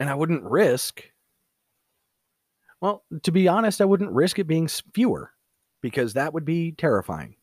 And 0.00 0.10
I 0.10 0.14
wouldn't 0.14 0.42
risk, 0.42 1.04
well, 2.80 3.04
to 3.22 3.30
be 3.30 3.46
honest, 3.46 3.80
I 3.80 3.84
wouldn't 3.84 4.10
risk 4.10 4.38
it 4.38 4.48
being 4.48 4.68
fewer 4.68 5.30
because 5.80 6.14
that 6.14 6.34
would 6.34 6.44
be 6.44 6.72
terrifying. 6.72 7.36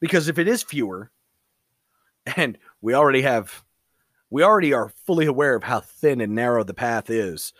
Because 0.00 0.28
if 0.28 0.38
it 0.38 0.46
is 0.46 0.62
fewer, 0.62 1.10
and 2.36 2.58
we 2.80 2.94
already 2.94 3.22
have, 3.22 3.62
we 4.30 4.42
already 4.42 4.72
are 4.72 4.88
fully 5.06 5.26
aware 5.26 5.54
of 5.54 5.62
how 5.62 5.80
thin 5.80 6.20
and 6.20 6.34
narrow 6.34 6.64
the 6.64 6.74
path 6.74 7.10
is 7.10 7.52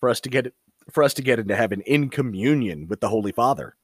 for 0.00 0.08
us 0.08 0.20
to 0.20 0.28
get 0.28 0.52
for 0.90 1.02
us 1.02 1.14
to 1.14 1.22
get 1.22 1.38
into 1.38 1.56
heaven 1.56 1.80
in 1.80 2.08
communion 2.08 2.86
with 2.86 3.00
the 3.00 3.08
Holy 3.08 3.32
Father. 3.32 3.74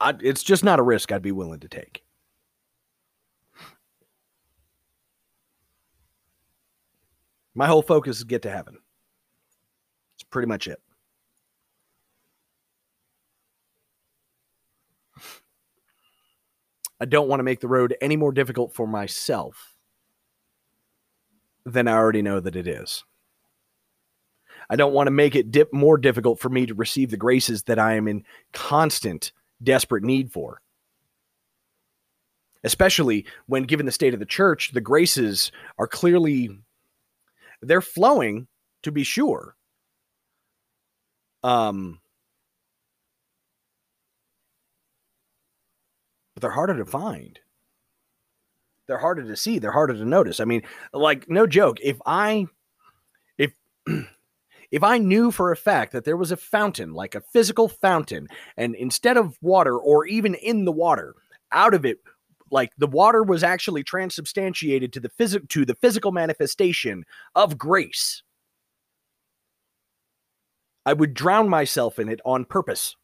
I, 0.00 0.14
it's 0.20 0.42
just 0.42 0.62
not 0.62 0.78
a 0.78 0.82
risk 0.82 1.10
I'd 1.10 1.22
be 1.22 1.32
willing 1.32 1.60
to 1.60 1.68
take. 1.68 2.04
My 7.54 7.66
whole 7.66 7.82
focus 7.82 8.18
is 8.18 8.24
get 8.24 8.42
to 8.42 8.50
heaven. 8.50 8.78
It's 10.14 10.22
pretty 10.22 10.46
much 10.46 10.68
it. 10.68 10.80
I 17.00 17.04
don't 17.04 17.28
want 17.28 17.40
to 17.40 17.44
make 17.44 17.60
the 17.60 17.68
road 17.68 17.96
any 18.00 18.16
more 18.16 18.32
difficult 18.32 18.74
for 18.74 18.86
myself 18.86 19.74
than 21.64 21.86
I 21.86 21.92
already 21.92 22.22
know 22.22 22.40
that 22.40 22.56
it 22.56 22.66
is. 22.66 23.04
I 24.70 24.76
don't 24.76 24.92
want 24.92 25.06
to 25.06 25.12
make 25.12 25.34
it 25.34 25.50
dip 25.50 25.72
more 25.72 25.96
difficult 25.96 26.40
for 26.40 26.48
me 26.48 26.66
to 26.66 26.74
receive 26.74 27.10
the 27.10 27.16
graces 27.16 27.62
that 27.64 27.78
I 27.78 27.94
am 27.94 28.08
in 28.08 28.24
constant, 28.52 29.32
desperate 29.62 30.04
need 30.04 30.30
for. 30.30 30.60
Especially 32.64 33.24
when, 33.46 33.62
given 33.62 33.86
the 33.86 33.92
state 33.92 34.14
of 34.14 34.20
the 34.20 34.26
church, 34.26 34.72
the 34.72 34.80
graces 34.80 35.52
are 35.78 35.86
clearly 35.86 36.50
they're 37.62 37.80
flowing, 37.80 38.46
to 38.82 38.92
be 38.92 39.04
sure. 39.04 39.56
Um, 41.42 42.00
but 46.38 46.42
they're 46.42 46.50
harder 46.52 46.76
to 46.76 46.86
find. 46.86 47.40
They're 48.86 48.98
harder 48.98 49.24
to 49.24 49.34
see. 49.34 49.58
They're 49.58 49.72
harder 49.72 49.94
to 49.94 50.04
notice. 50.04 50.38
I 50.38 50.44
mean, 50.44 50.62
like 50.92 51.28
no 51.28 51.48
joke. 51.48 51.78
If 51.82 51.98
I, 52.06 52.46
if, 53.38 53.54
if 54.70 54.84
I 54.84 54.98
knew 54.98 55.32
for 55.32 55.50
a 55.50 55.56
fact 55.56 55.90
that 55.90 56.04
there 56.04 56.16
was 56.16 56.30
a 56.30 56.36
fountain, 56.36 56.94
like 56.94 57.16
a 57.16 57.22
physical 57.32 57.66
fountain, 57.66 58.28
and 58.56 58.76
instead 58.76 59.16
of 59.16 59.36
water 59.42 59.76
or 59.76 60.06
even 60.06 60.34
in 60.36 60.64
the 60.64 60.70
water, 60.70 61.16
out 61.50 61.74
of 61.74 61.84
it, 61.84 61.98
like 62.52 62.70
the 62.78 62.86
water 62.86 63.24
was 63.24 63.42
actually 63.42 63.82
transubstantiated 63.82 64.92
to 64.92 65.00
the 65.00 65.08
physical 65.08 65.48
to 65.48 65.64
the 65.64 65.74
physical 65.74 66.12
manifestation 66.12 67.04
of 67.34 67.58
grace, 67.58 68.22
I 70.86 70.92
would 70.92 71.14
drown 71.14 71.48
myself 71.48 71.98
in 71.98 72.08
it 72.08 72.20
on 72.24 72.44
purpose. 72.44 72.94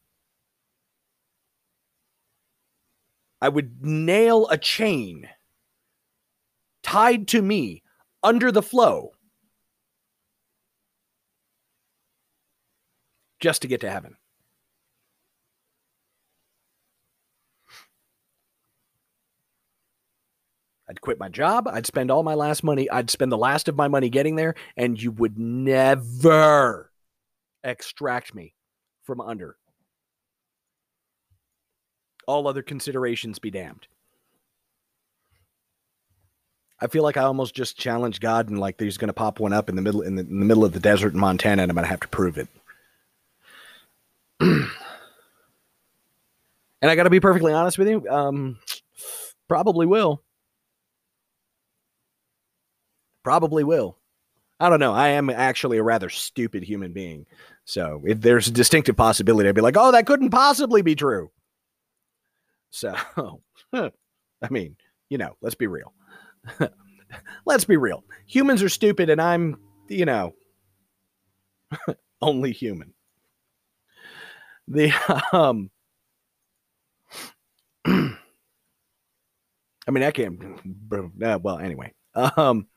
I 3.45 3.49
would 3.49 3.85
nail 3.85 4.47
a 4.47 4.57
chain 4.57 5.29
tied 6.81 7.27
to 7.27 7.43
me 7.43 7.83
under 8.23 8.51
the 8.51 8.63
flow 8.63 9.11
just 13.39 13.61
to 13.61 13.67
get 13.67 13.81
to 13.81 13.91
heaven. 13.91 14.15
I'd 20.89 21.01
quit 21.01 21.19
my 21.19 21.29
job. 21.29 21.67
I'd 21.67 21.85
spend 21.85 22.09
all 22.09 22.23
my 22.23 22.33
last 22.33 22.63
money. 22.63 22.89
I'd 22.89 23.11
spend 23.11 23.31
the 23.31 23.37
last 23.37 23.67
of 23.67 23.75
my 23.75 23.87
money 23.87 24.09
getting 24.09 24.37
there, 24.37 24.55
and 24.75 24.99
you 24.99 25.11
would 25.11 25.37
never 25.37 26.91
extract 27.63 28.33
me 28.33 28.55
from 29.03 29.21
under 29.21 29.55
all 32.27 32.47
other 32.47 32.61
considerations 32.61 33.39
be 33.39 33.51
damned. 33.51 33.87
I 36.79 36.87
feel 36.87 37.03
like 37.03 37.17
I 37.17 37.23
almost 37.23 37.55
just 37.55 37.77
challenged 37.77 38.21
God 38.21 38.49
and 38.49 38.59
like 38.59 38.79
he's 38.79 38.97
going 38.97 39.07
to 39.07 39.13
pop 39.13 39.39
one 39.39 39.53
up 39.53 39.69
in 39.69 39.75
the 39.75 39.81
middle 39.81 40.01
in 40.01 40.15
the, 40.15 40.23
in 40.23 40.39
the 40.39 40.45
middle 40.45 40.65
of 40.65 40.73
the 40.73 40.79
desert 40.79 41.13
in 41.13 41.19
Montana 41.19 41.63
and 41.63 41.71
I'm 41.71 41.75
going 41.75 41.85
to 41.85 41.89
have 41.89 42.01
to 42.01 42.07
prove 42.09 42.37
it. 42.37 42.47
and 44.41 44.69
I 46.81 46.95
got 46.95 47.03
to 47.03 47.09
be 47.09 47.21
perfectly 47.21 47.53
honest 47.53 47.77
with 47.77 47.87
you, 47.87 48.07
um, 48.09 48.59
probably 49.47 49.85
will. 49.85 50.21
Probably 53.23 53.63
will. 53.63 53.97
I 54.59 54.69
don't 54.69 54.79
know. 54.79 54.93
I 54.93 55.09
am 55.09 55.29
actually 55.29 55.77
a 55.77 55.83
rather 55.83 56.09
stupid 56.09 56.63
human 56.63 56.93
being. 56.93 57.25
So 57.65 58.03
if 58.05 58.21
there's 58.21 58.47
a 58.47 58.51
distinctive 58.51 58.95
possibility, 58.95 59.49
I'd 59.49 59.55
be 59.55 59.61
like, 59.61 59.77
oh, 59.77 59.91
that 59.91 60.05
couldn't 60.05 60.29
possibly 60.29 60.81
be 60.81 60.95
true. 60.95 61.31
So, 62.71 62.95
I 63.73 63.91
mean, 64.49 64.75
you 65.09 65.17
know, 65.17 65.35
let's 65.41 65.55
be 65.55 65.67
real. 65.67 65.93
let's 67.45 67.65
be 67.65 67.77
real. 67.77 68.03
Humans 68.27 68.63
are 68.63 68.69
stupid, 68.69 69.09
and 69.09 69.21
I'm, 69.21 69.57
you 69.87 70.05
know, 70.05 70.33
only 72.21 72.51
human. 72.51 72.93
The 74.67 74.91
um, 75.31 75.69
I 77.85 78.15
mean, 79.91 80.03
I 80.03 80.11
can't. 80.11 80.41
Uh, 81.21 81.39
well, 81.41 81.57
anyway, 81.57 81.91
um, 82.13 82.67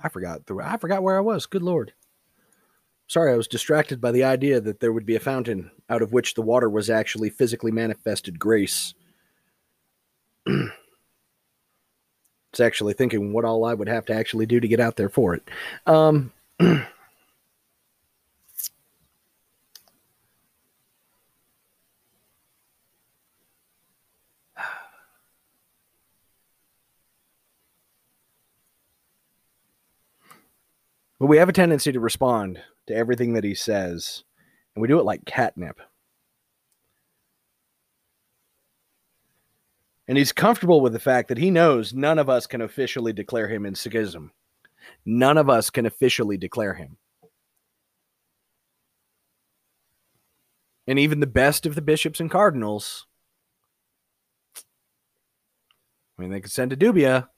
I 0.00 0.08
forgot. 0.08 0.42
I 0.62 0.76
forgot 0.76 1.02
where 1.02 1.16
I 1.16 1.20
was. 1.20 1.46
Good 1.46 1.62
lord. 1.62 1.92
Sorry, 3.08 3.32
I 3.32 3.36
was 3.36 3.48
distracted 3.48 4.00
by 4.00 4.12
the 4.12 4.24
idea 4.24 4.60
that 4.60 4.80
there 4.80 4.92
would 4.92 5.06
be 5.06 5.16
a 5.16 5.20
fountain 5.20 5.70
out 5.88 6.02
of 6.02 6.12
which 6.12 6.34
the 6.34 6.42
water 6.42 6.68
was 6.68 6.90
actually 6.90 7.30
physically 7.30 7.72
manifested 7.72 8.38
grace. 8.38 8.92
it's 10.46 10.70
actually 12.60 12.92
thinking 12.92 13.32
what 13.32 13.46
all 13.46 13.64
I 13.64 13.72
would 13.72 13.88
have 13.88 14.04
to 14.06 14.14
actually 14.14 14.44
do 14.44 14.60
to 14.60 14.68
get 14.68 14.78
out 14.78 14.96
there 14.96 15.08
for 15.08 15.34
it. 15.34 15.42
Um, 15.86 16.32
But 31.18 31.26
we 31.26 31.38
have 31.38 31.48
a 31.48 31.52
tendency 31.52 31.90
to 31.92 32.00
respond 32.00 32.60
to 32.86 32.94
everything 32.94 33.34
that 33.34 33.44
he 33.44 33.54
says, 33.54 34.22
and 34.74 34.82
we 34.82 34.88
do 34.88 35.00
it 35.00 35.04
like 35.04 35.24
catnip. 35.24 35.80
And 40.06 40.16
he's 40.16 40.32
comfortable 40.32 40.80
with 40.80 40.92
the 40.92 41.00
fact 41.00 41.28
that 41.28 41.38
he 41.38 41.50
knows 41.50 41.92
none 41.92 42.18
of 42.18 42.30
us 42.30 42.46
can 42.46 42.62
officially 42.62 43.12
declare 43.12 43.48
him 43.48 43.66
in 43.66 43.74
schism. 43.74 44.32
None 45.04 45.36
of 45.36 45.50
us 45.50 45.68
can 45.68 45.84
officially 45.84 46.38
declare 46.38 46.74
him. 46.74 46.96
And 50.86 50.98
even 50.98 51.20
the 51.20 51.26
best 51.26 51.66
of 51.66 51.74
the 51.74 51.82
bishops 51.82 52.20
and 52.20 52.30
cardinals, 52.30 53.06
I 56.16 56.22
mean, 56.22 56.30
they 56.30 56.40
could 56.40 56.50
send 56.50 56.72
a 56.72 56.76
dubia, 56.76 57.28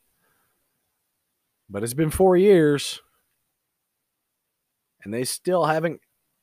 but 1.69 1.83
it's 1.83 1.95
been 1.95 2.11
four 2.11 2.37
years 2.37 3.01
and 5.05 5.13
they 5.13 5.25
still 5.25 5.65
haven't 5.65 6.01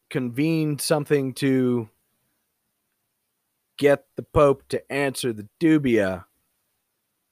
convened 0.10 0.82
something 0.82 1.34
to 1.34 1.90
get 3.78 4.06
the 4.16 4.24
Pope 4.24 4.68
to 4.70 4.92
answer 4.92 5.32
the 5.34 5.48
dubia 5.60 6.26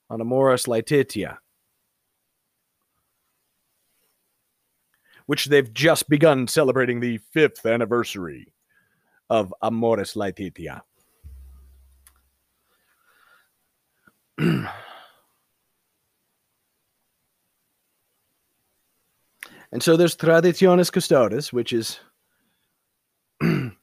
on 0.09 0.21
Amoris 0.21 0.67
Laetitia, 0.67 1.39
which 5.25 5.45
they've 5.45 5.73
just 5.73 6.07
begun 6.09 6.47
celebrating 6.47 6.99
the 6.99 7.17
fifth 7.31 7.65
anniversary 7.65 8.53
of 9.29 9.53
Amoris 9.61 10.15
Laetitia. 10.15 10.83
And 19.75 19.83
so 19.83 19.97
there's 19.97 20.15
Traditionis 20.15 20.89
Custodes, 20.89 21.51
which 21.51 21.73
is 21.73 21.99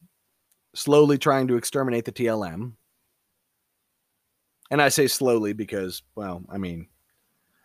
slowly 0.74 1.18
trying 1.18 1.48
to 1.48 1.56
exterminate 1.56 2.06
the 2.06 2.12
TLM. 2.12 2.72
And 4.70 4.80
I 4.80 4.88
say 4.88 5.06
slowly 5.06 5.52
because, 5.52 6.02
well, 6.14 6.44
I 6.48 6.56
mean, 6.56 6.88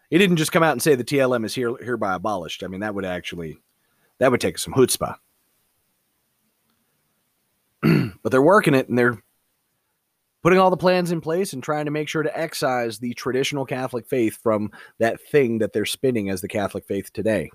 he 0.10 0.18
didn't 0.18 0.36
just 0.36 0.52
come 0.52 0.62
out 0.62 0.74
and 0.74 0.82
say 0.82 0.96
the 0.96 1.06
TLM 1.06 1.46
is 1.46 1.56
here 1.56 1.74
hereby 1.78 2.16
abolished. 2.16 2.66
I 2.66 2.68
mean, 2.68 2.82
that 2.82 2.94
would 2.94 3.06
actually 3.06 3.60
that 4.18 4.30
would 4.30 4.42
take 4.42 4.58
some 4.58 4.74
chutzpah. 4.74 5.16
but 7.82 8.30
they're 8.30 8.42
working 8.42 8.74
it 8.74 8.90
and 8.90 8.98
they're 8.98 9.24
putting 10.44 10.60
all 10.60 10.70
the 10.70 10.76
plans 10.76 11.14
in 11.14 11.22
place 11.22 11.54
and 11.54 11.64
trying 11.64 11.86
to 11.86 11.92
make 11.92 12.10
sure 12.10 12.24
to 12.24 12.38
excise 12.38 13.00
the 13.00 13.14
traditional 13.14 13.66
Catholic 13.66 14.06
faith 14.06 14.38
from 14.44 14.70
that 15.00 15.22
thing 15.22 15.60
that 15.60 15.72
they're 15.72 15.86
spinning 15.86 16.30
as 16.30 16.42
the 16.42 16.50
Catholic 16.50 16.86
faith 16.86 17.14
today. 17.14 17.52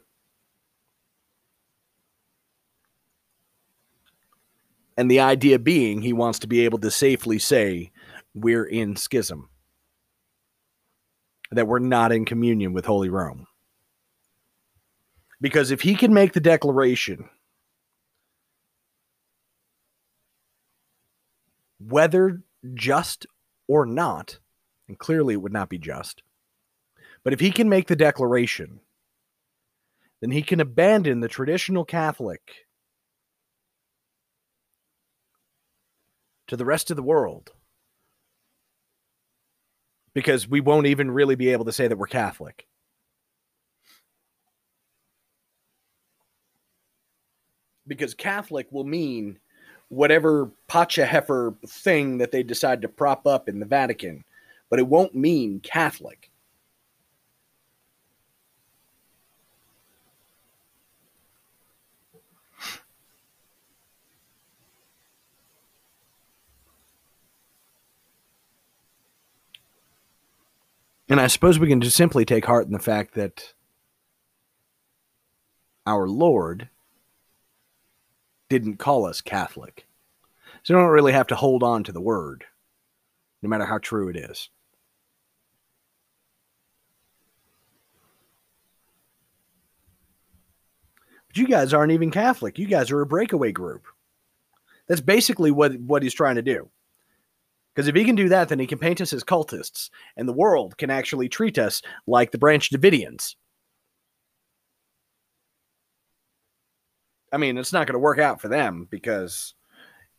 And 4.96 5.11
the 5.11 5.20
idea 5.20 5.59
being 5.59 6.02
he 6.02 6.12
wants 6.12 6.38
to 6.40 6.46
be 6.46 6.64
able 6.64 6.78
to 6.81 6.90
safely 6.90 7.38
say, 7.38 7.92
we're 8.35 8.64
in 8.64 8.96
schism, 8.96 9.48
that 11.50 11.66
we're 11.66 11.78
not 11.78 12.12
in 12.12 12.24
communion 12.24 12.72
with 12.72 12.87
Holy 12.87 13.09
Rome. 13.09 13.46
Because 15.40 15.70
if 15.70 15.81
he 15.81 15.94
can 15.94 16.14
make 16.14 16.33
the 16.33 16.40
declaration, 16.40 17.28
whether 21.78 22.42
just 22.74 23.26
or 23.66 23.87
not, 23.87 24.38
and 24.88 24.98
clearly 24.98 25.35
it 25.35 25.42
would 25.42 25.52
not 25.52 25.68
be 25.68 25.78
just, 25.78 26.22
but 27.24 27.33
if 27.33 27.40
he 27.40 27.50
can 27.50 27.68
make 27.68 27.88
the 27.88 27.96
declaration, 27.96 28.81
then 30.20 30.31
he 30.31 30.42
can 30.42 30.61
abandon 30.61 31.20
the 31.20 31.28
traditional 31.28 31.85
Catholic 31.85 32.66
to 36.48 36.57
the 36.57 36.64
rest 36.64 36.90
of 36.90 36.96
the 36.96 37.02
world 37.02 37.52
because 40.14 40.48
we 40.48 40.61
won't 40.61 40.87
even 40.87 41.11
really 41.11 41.35
be 41.35 41.50
able 41.50 41.64
to 41.64 41.72
say 41.72 41.88
that 41.88 41.96
we're 41.96 42.07
Catholic. 42.07 42.66
Because 47.87 48.14
Catholic 48.14 48.68
will 48.70 48.85
mean 48.85 49.38
whatever 49.88 50.50
pacha 50.68 51.05
heifer 51.05 51.55
thing 51.66 52.18
that 52.18 52.31
they 52.31 52.42
decide 52.42 52.83
to 52.83 52.88
prop 52.88 53.26
up 53.26 53.48
in 53.48 53.61
the 53.61 53.66
Vatican, 53.66 54.24
but 54.70 54.78
it 54.78 54.87
won't 54.87 55.14
mean 55.14 55.61
Catholic. 55.61 56.31
And 71.12 71.20
I 71.20 71.27
suppose 71.27 71.59
we 71.59 71.68
can 71.68 71.83
just 71.83 71.94
simply 71.94 72.25
take 72.25 72.46
heart 72.46 72.64
in 72.64 72.72
the 72.72 72.79
fact 72.79 73.16
that 73.16 73.53
our 75.87 76.09
Lord 76.09 76.70
didn't 78.48 78.79
call 78.79 79.05
us 79.05 79.20
Catholic. 79.20 79.87
So 80.62 80.72
we 80.72 80.81
don't 80.81 80.88
really 80.88 81.12
have 81.12 81.27
to 81.27 81.35
hold 81.35 81.62
on 81.62 81.85
to 81.85 81.92
the 81.92 82.01
word, 82.01 82.46
no 83.42 83.51
matter 83.51 83.66
how 83.66 83.77
true 83.77 84.09
it 84.09 84.16
is. 84.16 84.48
But 91.29 91.37
you 91.37 91.46
guys 91.46 91.75
aren't 91.75 91.92
even 91.92 92.11
Catholic. 92.11 92.59
You 92.59 92.66
guys 92.66 92.90
are 92.90 93.03
a 93.03 93.07
breakaway 93.07 93.53
group. 93.53 93.85
That's 94.88 95.03
basically 95.03 95.51
what, 95.51 95.79
what 95.79 96.03
he's 96.03 96.14
trying 96.14 96.37
to 96.37 96.42
do. 96.42 96.70
Because 97.74 97.88
if 97.88 97.94
he 97.94 98.04
can 98.04 98.16
do 98.16 98.28
that, 98.28 98.48
then 98.48 98.58
he 98.58 98.66
can 98.66 98.78
paint 98.78 99.00
us 99.00 99.12
as 99.12 99.24
cultists, 99.24 99.88
and 100.16 100.28
the 100.28 100.32
world 100.32 100.76
can 100.76 100.90
actually 100.90 101.28
treat 101.28 101.58
us 101.58 101.80
like 102.06 102.30
the 102.30 102.38
Branch 102.38 102.68
Davidians. 102.70 103.35
I 107.32 107.38
mean, 107.38 107.56
it's 107.56 107.72
not 107.72 107.87
going 107.87 107.94
to 107.94 107.98
work 107.98 108.18
out 108.18 108.42
for 108.42 108.48
them 108.48 108.87
because 108.90 109.54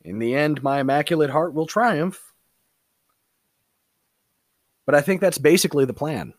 in 0.02 0.18
the 0.18 0.34
end, 0.34 0.64
my 0.64 0.80
immaculate 0.80 1.30
heart 1.30 1.54
will 1.54 1.66
triumph. 1.66 2.20
But 4.84 4.96
I 4.96 5.00
think 5.00 5.20
that's 5.20 5.38
basically 5.38 5.84
the 5.84 5.94
plan. 5.94 6.34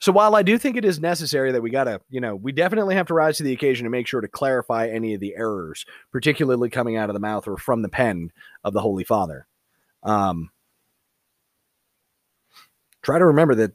So 0.00 0.12
while 0.12 0.34
I 0.34 0.42
do 0.42 0.58
think 0.58 0.76
it 0.76 0.84
is 0.84 1.00
necessary 1.00 1.52
that 1.52 1.62
we 1.62 1.70
got 1.70 1.84
to, 1.84 2.00
you 2.10 2.20
know, 2.20 2.36
we 2.36 2.52
definitely 2.52 2.94
have 2.94 3.06
to 3.06 3.14
rise 3.14 3.38
to 3.38 3.42
the 3.42 3.52
occasion 3.52 3.84
to 3.84 3.90
make 3.90 4.06
sure 4.06 4.20
to 4.20 4.28
clarify 4.28 4.88
any 4.88 5.14
of 5.14 5.20
the 5.20 5.34
errors, 5.36 5.86
particularly 6.12 6.70
coming 6.70 6.96
out 6.96 7.10
of 7.10 7.14
the 7.14 7.20
mouth 7.20 7.48
or 7.48 7.56
from 7.56 7.82
the 7.82 7.88
pen 7.88 8.30
of 8.64 8.72
the 8.72 8.80
Holy 8.80 9.04
Father. 9.04 9.46
Um, 10.02 10.50
try 13.02 13.18
to 13.18 13.26
remember 13.26 13.54
that 13.54 13.72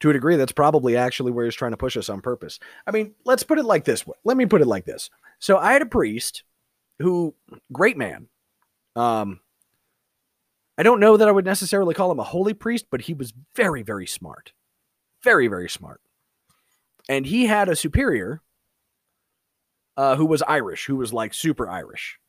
to 0.00 0.10
a 0.10 0.12
degree, 0.12 0.36
that's 0.36 0.52
probably 0.52 0.96
actually 0.96 1.32
where 1.32 1.44
he's 1.44 1.54
trying 1.54 1.72
to 1.72 1.76
push 1.76 1.96
us 1.96 2.08
on 2.08 2.20
purpose. 2.20 2.60
I 2.86 2.92
mean, 2.92 3.14
let's 3.24 3.42
put 3.42 3.58
it 3.58 3.64
like 3.64 3.84
this. 3.84 4.04
Let 4.24 4.36
me 4.36 4.46
put 4.46 4.60
it 4.60 4.66
like 4.68 4.84
this. 4.84 5.10
So 5.40 5.58
I 5.58 5.72
had 5.72 5.82
a 5.82 5.86
priest 5.86 6.44
who, 7.00 7.34
great 7.72 7.96
man, 7.96 8.28
um, 8.94 9.40
I 10.78 10.84
don't 10.84 11.00
know 11.00 11.16
that 11.16 11.26
I 11.26 11.32
would 11.32 11.44
necessarily 11.44 11.92
call 11.92 12.12
him 12.12 12.20
a 12.20 12.24
holy 12.24 12.54
priest, 12.54 12.86
but 12.90 13.02
he 13.02 13.12
was 13.12 13.32
very, 13.56 13.82
very 13.82 14.06
smart. 14.06 14.52
Very, 15.24 15.48
very 15.48 15.68
smart. 15.68 16.00
And 17.08 17.26
he 17.26 17.46
had 17.46 17.68
a 17.68 17.74
superior 17.74 18.42
uh, 19.96 20.14
who 20.14 20.24
was 20.24 20.42
Irish, 20.42 20.86
who 20.86 20.94
was 20.94 21.12
like 21.12 21.34
super 21.34 21.68
Irish. 21.68 22.20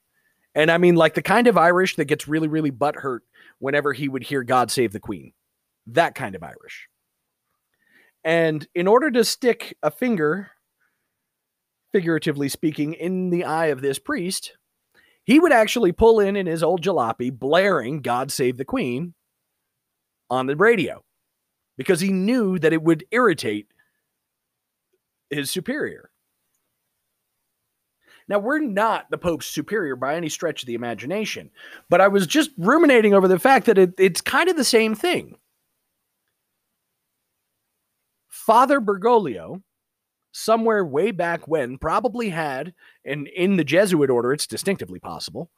And 0.55 0.71
I 0.71 0.79
mean, 0.79 0.95
like 0.95 1.13
the 1.13 1.21
kind 1.21 1.45
of 1.45 1.57
Irish 1.57 1.95
that 1.97 2.05
gets 2.05 2.27
really, 2.27 2.47
really 2.47 2.71
butthurt 2.71 3.19
whenever 3.59 3.93
he 3.93 4.09
would 4.09 4.23
hear 4.23 4.41
God 4.43 4.71
save 4.71 4.93
the 4.93 4.99
Queen. 4.99 5.33
That 5.85 6.15
kind 6.15 6.33
of 6.33 6.41
Irish. 6.41 6.89
And 8.23 8.67
in 8.73 8.87
order 8.87 9.11
to 9.11 9.23
stick 9.23 9.77
a 9.83 9.91
finger, 9.91 10.49
figuratively 11.91 12.49
speaking, 12.49 12.93
in 12.93 13.29
the 13.29 13.43
eye 13.43 13.67
of 13.67 13.81
this 13.81 13.99
priest, 13.99 14.57
he 15.29 15.39
would 15.39 15.51
actually 15.51 15.91
pull 15.91 16.19
in 16.19 16.35
in 16.35 16.47
his 16.47 16.63
old 16.63 16.81
jalopy, 16.81 17.31
blaring 17.31 18.01
God 18.01 18.31
Save 18.31 18.57
the 18.57 18.65
Queen 18.65 19.13
on 20.27 20.47
the 20.47 20.55
radio 20.55 21.03
because 21.77 22.01
he 22.01 22.11
knew 22.11 22.57
that 22.57 22.73
it 22.73 22.81
would 22.81 23.05
irritate 23.11 23.67
his 25.29 25.51
superior. 25.51 26.09
Now, 28.27 28.39
we're 28.39 28.57
not 28.57 29.11
the 29.11 29.19
Pope's 29.19 29.45
superior 29.45 29.95
by 29.95 30.15
any 30.15 30.29
stretch 30.29 30.63
of 30.63 30.67
the 30.67 30.73
imagination, 30.73 31.51
but 31.91 32.01
I 32.01 32.07
was 32.07 32.25
just 32.25 32.49
ruminating 32.57 33.13
over 33.13 33.27
the 33.27 33.37
fact 33.37 33.67
that 33.67 33.77
it, 33.77 33.93
it's 33.99 34.21
kind 34.21 34.49
of 34.49 34.57
the 34.57 34.63
same 34.63 34.95
thing. 34.95 35.37
Father 38.29 38.81
Bergoglio 38.81 39.61
somewhere 40.31 40.85
way 40.85 41.11
back 41.11 41.47
when 41.47 41.77
probably 41.77 42.29
had, 42.29 42.73
and 43.05 43.27
in 43.27 43.57
the 43.57 43.63
Jesuit 43.63 44.09
order, 44.09 44.33
it's 44.33 44.47
distinctively 44.47 44.99
possible. 44.99 45.49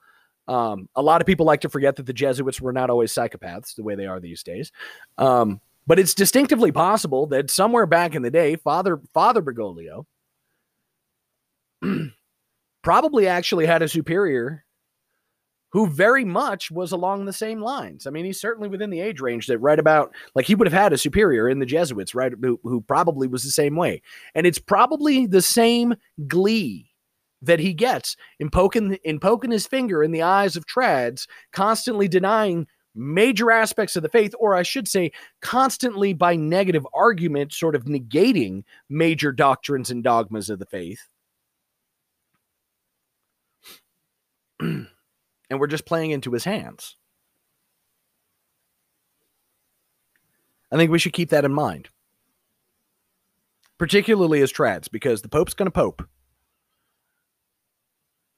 Um, 0.47 0.89
a 0.95 1.01
lot 1.01 1.21
of 1.21 1.27
people 1.27 1.45
like 1.45 1.61
to 1.61 1.69
forget 1.69 1.95
that 1.97 2.05
the 2.05 2.13
Jesuits 2.13 2.59
were 2.59 2.73
not 2.73 2.89
always 2.89 3.13
psychopaths 3.13 3.75
the 3.75 3.83
way 3.83 3.95
they 3.95 4.07
are 4.07 4.19
these 4.19 4.43
days. 4.43 4.71
Um, 5.17 5.61
but 5.87 5.99
it's 5.99 6.13
distinctively 6.13 6.71
possible 6.71 7.27
that 7.27 7.49
somewhere 7.49 7.85
back 7.85 8.15
in 8.15 8.21
the 8.21 8.31
day, 8.31 8.55
Father 8.55 9.01
Father 9.13 9.41
Bergoglio 9.41 10.05
probably 12.81 13.27
actually 13.27 13.65
had 13.65 13.81
a 13.81 13.87
superior 13.87 14.65
who 15.71 15.87
very 15.87 16.25
much 16.25 16.69
was 16.69 16.91
along 16.91 17.25
the 17.25 17.33
same 17.33 17.61
lines. 17.61 18.05
I 18.05 18.09
mean, 18.09 18.25
he's 18.25 18.39
certainly 18.39 18.69
within 18.69 18.89
the 18.89 18.99
age 18.99 19.21
range 19.21 19.47
that 19.47 19.59
right 19.59 19.79
about 19.79 20.13
like 20.35 20.45
he 20.45 20.55
would 20.55 20.67
have 20.67 20.81
had 20.81 20.93
a 20.93 20.97
superior 20.97 21.49
in 21.49 21.59
the 21.59 21.65
Jesuits, 21.65 22.13
right? 22.13 22.33
Who, 22.41 22.59
who 22.63 22.81
probably 22.81 23.27
was 23.27 23.43
the 23.43 23.51
same 23.51 23.75
way. 23.75 24.01
And 24.35 24.45
it's 24.45 24.59
probably 24.59 25.25
the 25.25 25.41
same 25.41 25.95
glee 26.27 26.91
that 27.41 27.59
he 27.59 27.73
gets 27.73 28.15
in 28.39 28.49
poking 28.49 28.97
in 29.03 29.19
poking 29.19 29.51
his 29.51 29.65
finger 29.65 30.03
in 30.03 30.11
the 30.11 30.21
eyes 30.21 30.55
of 30.55 30.65
trads, 30.65 31.27
constantly 31.51 32.07
denying 32.07 32.67
major 32.93 33.51
aspects 33.51 33.95
of 33.95 34.03
the 34.03 34.09
faith, 34.09 34.33
or 34.39 34.55
I 34.55 34.63
should 34.63 34.87
say, 34.87 35.11
constantly 35.41 36.13
by 36.13 36.35
negative 36.35 36.85
argument, 36.93 37.53
sort 37.53 37.75
of 37.75 37.85
negating 37.85 38.63
major 38.89 39.31
doctrines 39.31 39.89
and 39.89 40.03
dogmas 40.03 40.49
of 40.49 40.59
the 40.59 40.65
faith. 40.65 41.07
and 45.51 45.59
we're 45.59 45.67
just 45.67 45.85
playing 45.85 46.11
into 46.11 46.31
his 46.31 46.45
hands. 46.45 46.95
I 50.71 50.77
think 50.77 50.89
we 50.89 50.97
should 50.97 51.11
keep 51.11 51.29
that 51.31 51.43
in 51.43 51.53
mind, 51.53 51.89
particularly 53.77 54.41
as 54.41 54.53
trads, 54.53 54.89
because 54.89 55.21
the 55.21 55.27
Pope's 55.27 55.53
going 55.53 55.67
to 55.67 55.71
pope. 55.71 56.07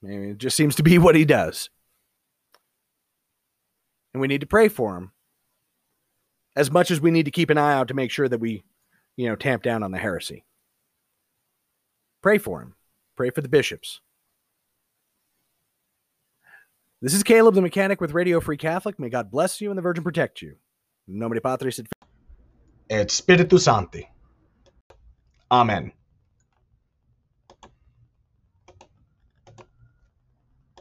I 0.04 0.08
mean, 0.08 0.32
it 0.32 0.39
just 0.39 0.58
seems 0.58 0.76
to 0.78 0.84
be 0.84 0.97
what 0.97 1.15
he 1.15 1.23
does. 1.23 1.69
And 4.13 4.19
we 4.19 4.28
need 4.28 4.41
to 4.41 4.47
pray 4.47 4.67
for 4.67 4.97
him 4.97 5.12
as 6.56 6.71
much 6.71 6.89
as 6.89 6.99
we 6.99 7.12
need 7.12 7.26
to 7.26 7.32
keep 7.32 7.52
an 7.52 7.60
eye 7.60 7.76
out 7.76 7.89
to 7.89 7.93
make 7.93 8.10
sure 8.10 8.28
that 8.28 8.39
we, 8.39 8.63
you 9.17 9.30
know, 9.30 9.36
tamp 9.36 9.62
down 9.62 9.84
on 9.84 9.91
the 9.91 9.99
heresy. 9.99 10.45
Pray 12.23 12.39
for 12.39 12.60
him. 12.60 12.73
Pray 13.15 13.30
for 13.30 13.41
the 13.41 13.49
bishops. 13.49 14.02
This 17.04 17.13
is 17.13 17.22
Caleb 17.22 17.54
the 17.54 17.62
Mechanic 17.62 18.00
with 18.00 18.13
Radio 18.13 18.39
Free 18.39 18.56
Catholic. 18.56 18.98
May 18.98 19.10
God 19.10 19.30
bless 19.30 19.60
you 19.60 19.70
and 19.70 19.78
the 19.78 19.82
Virgin 19.82 20.06
protect 20.06 20.42
you. 20.42 20.56
In 21.10 21.20
nomine 21.20 21.42
Patris 21.42 21.82
et 22.89 23.12
Spiritus 23.12 23.66
Sancti. 23.66 24.10
Amen. 25.52 25.92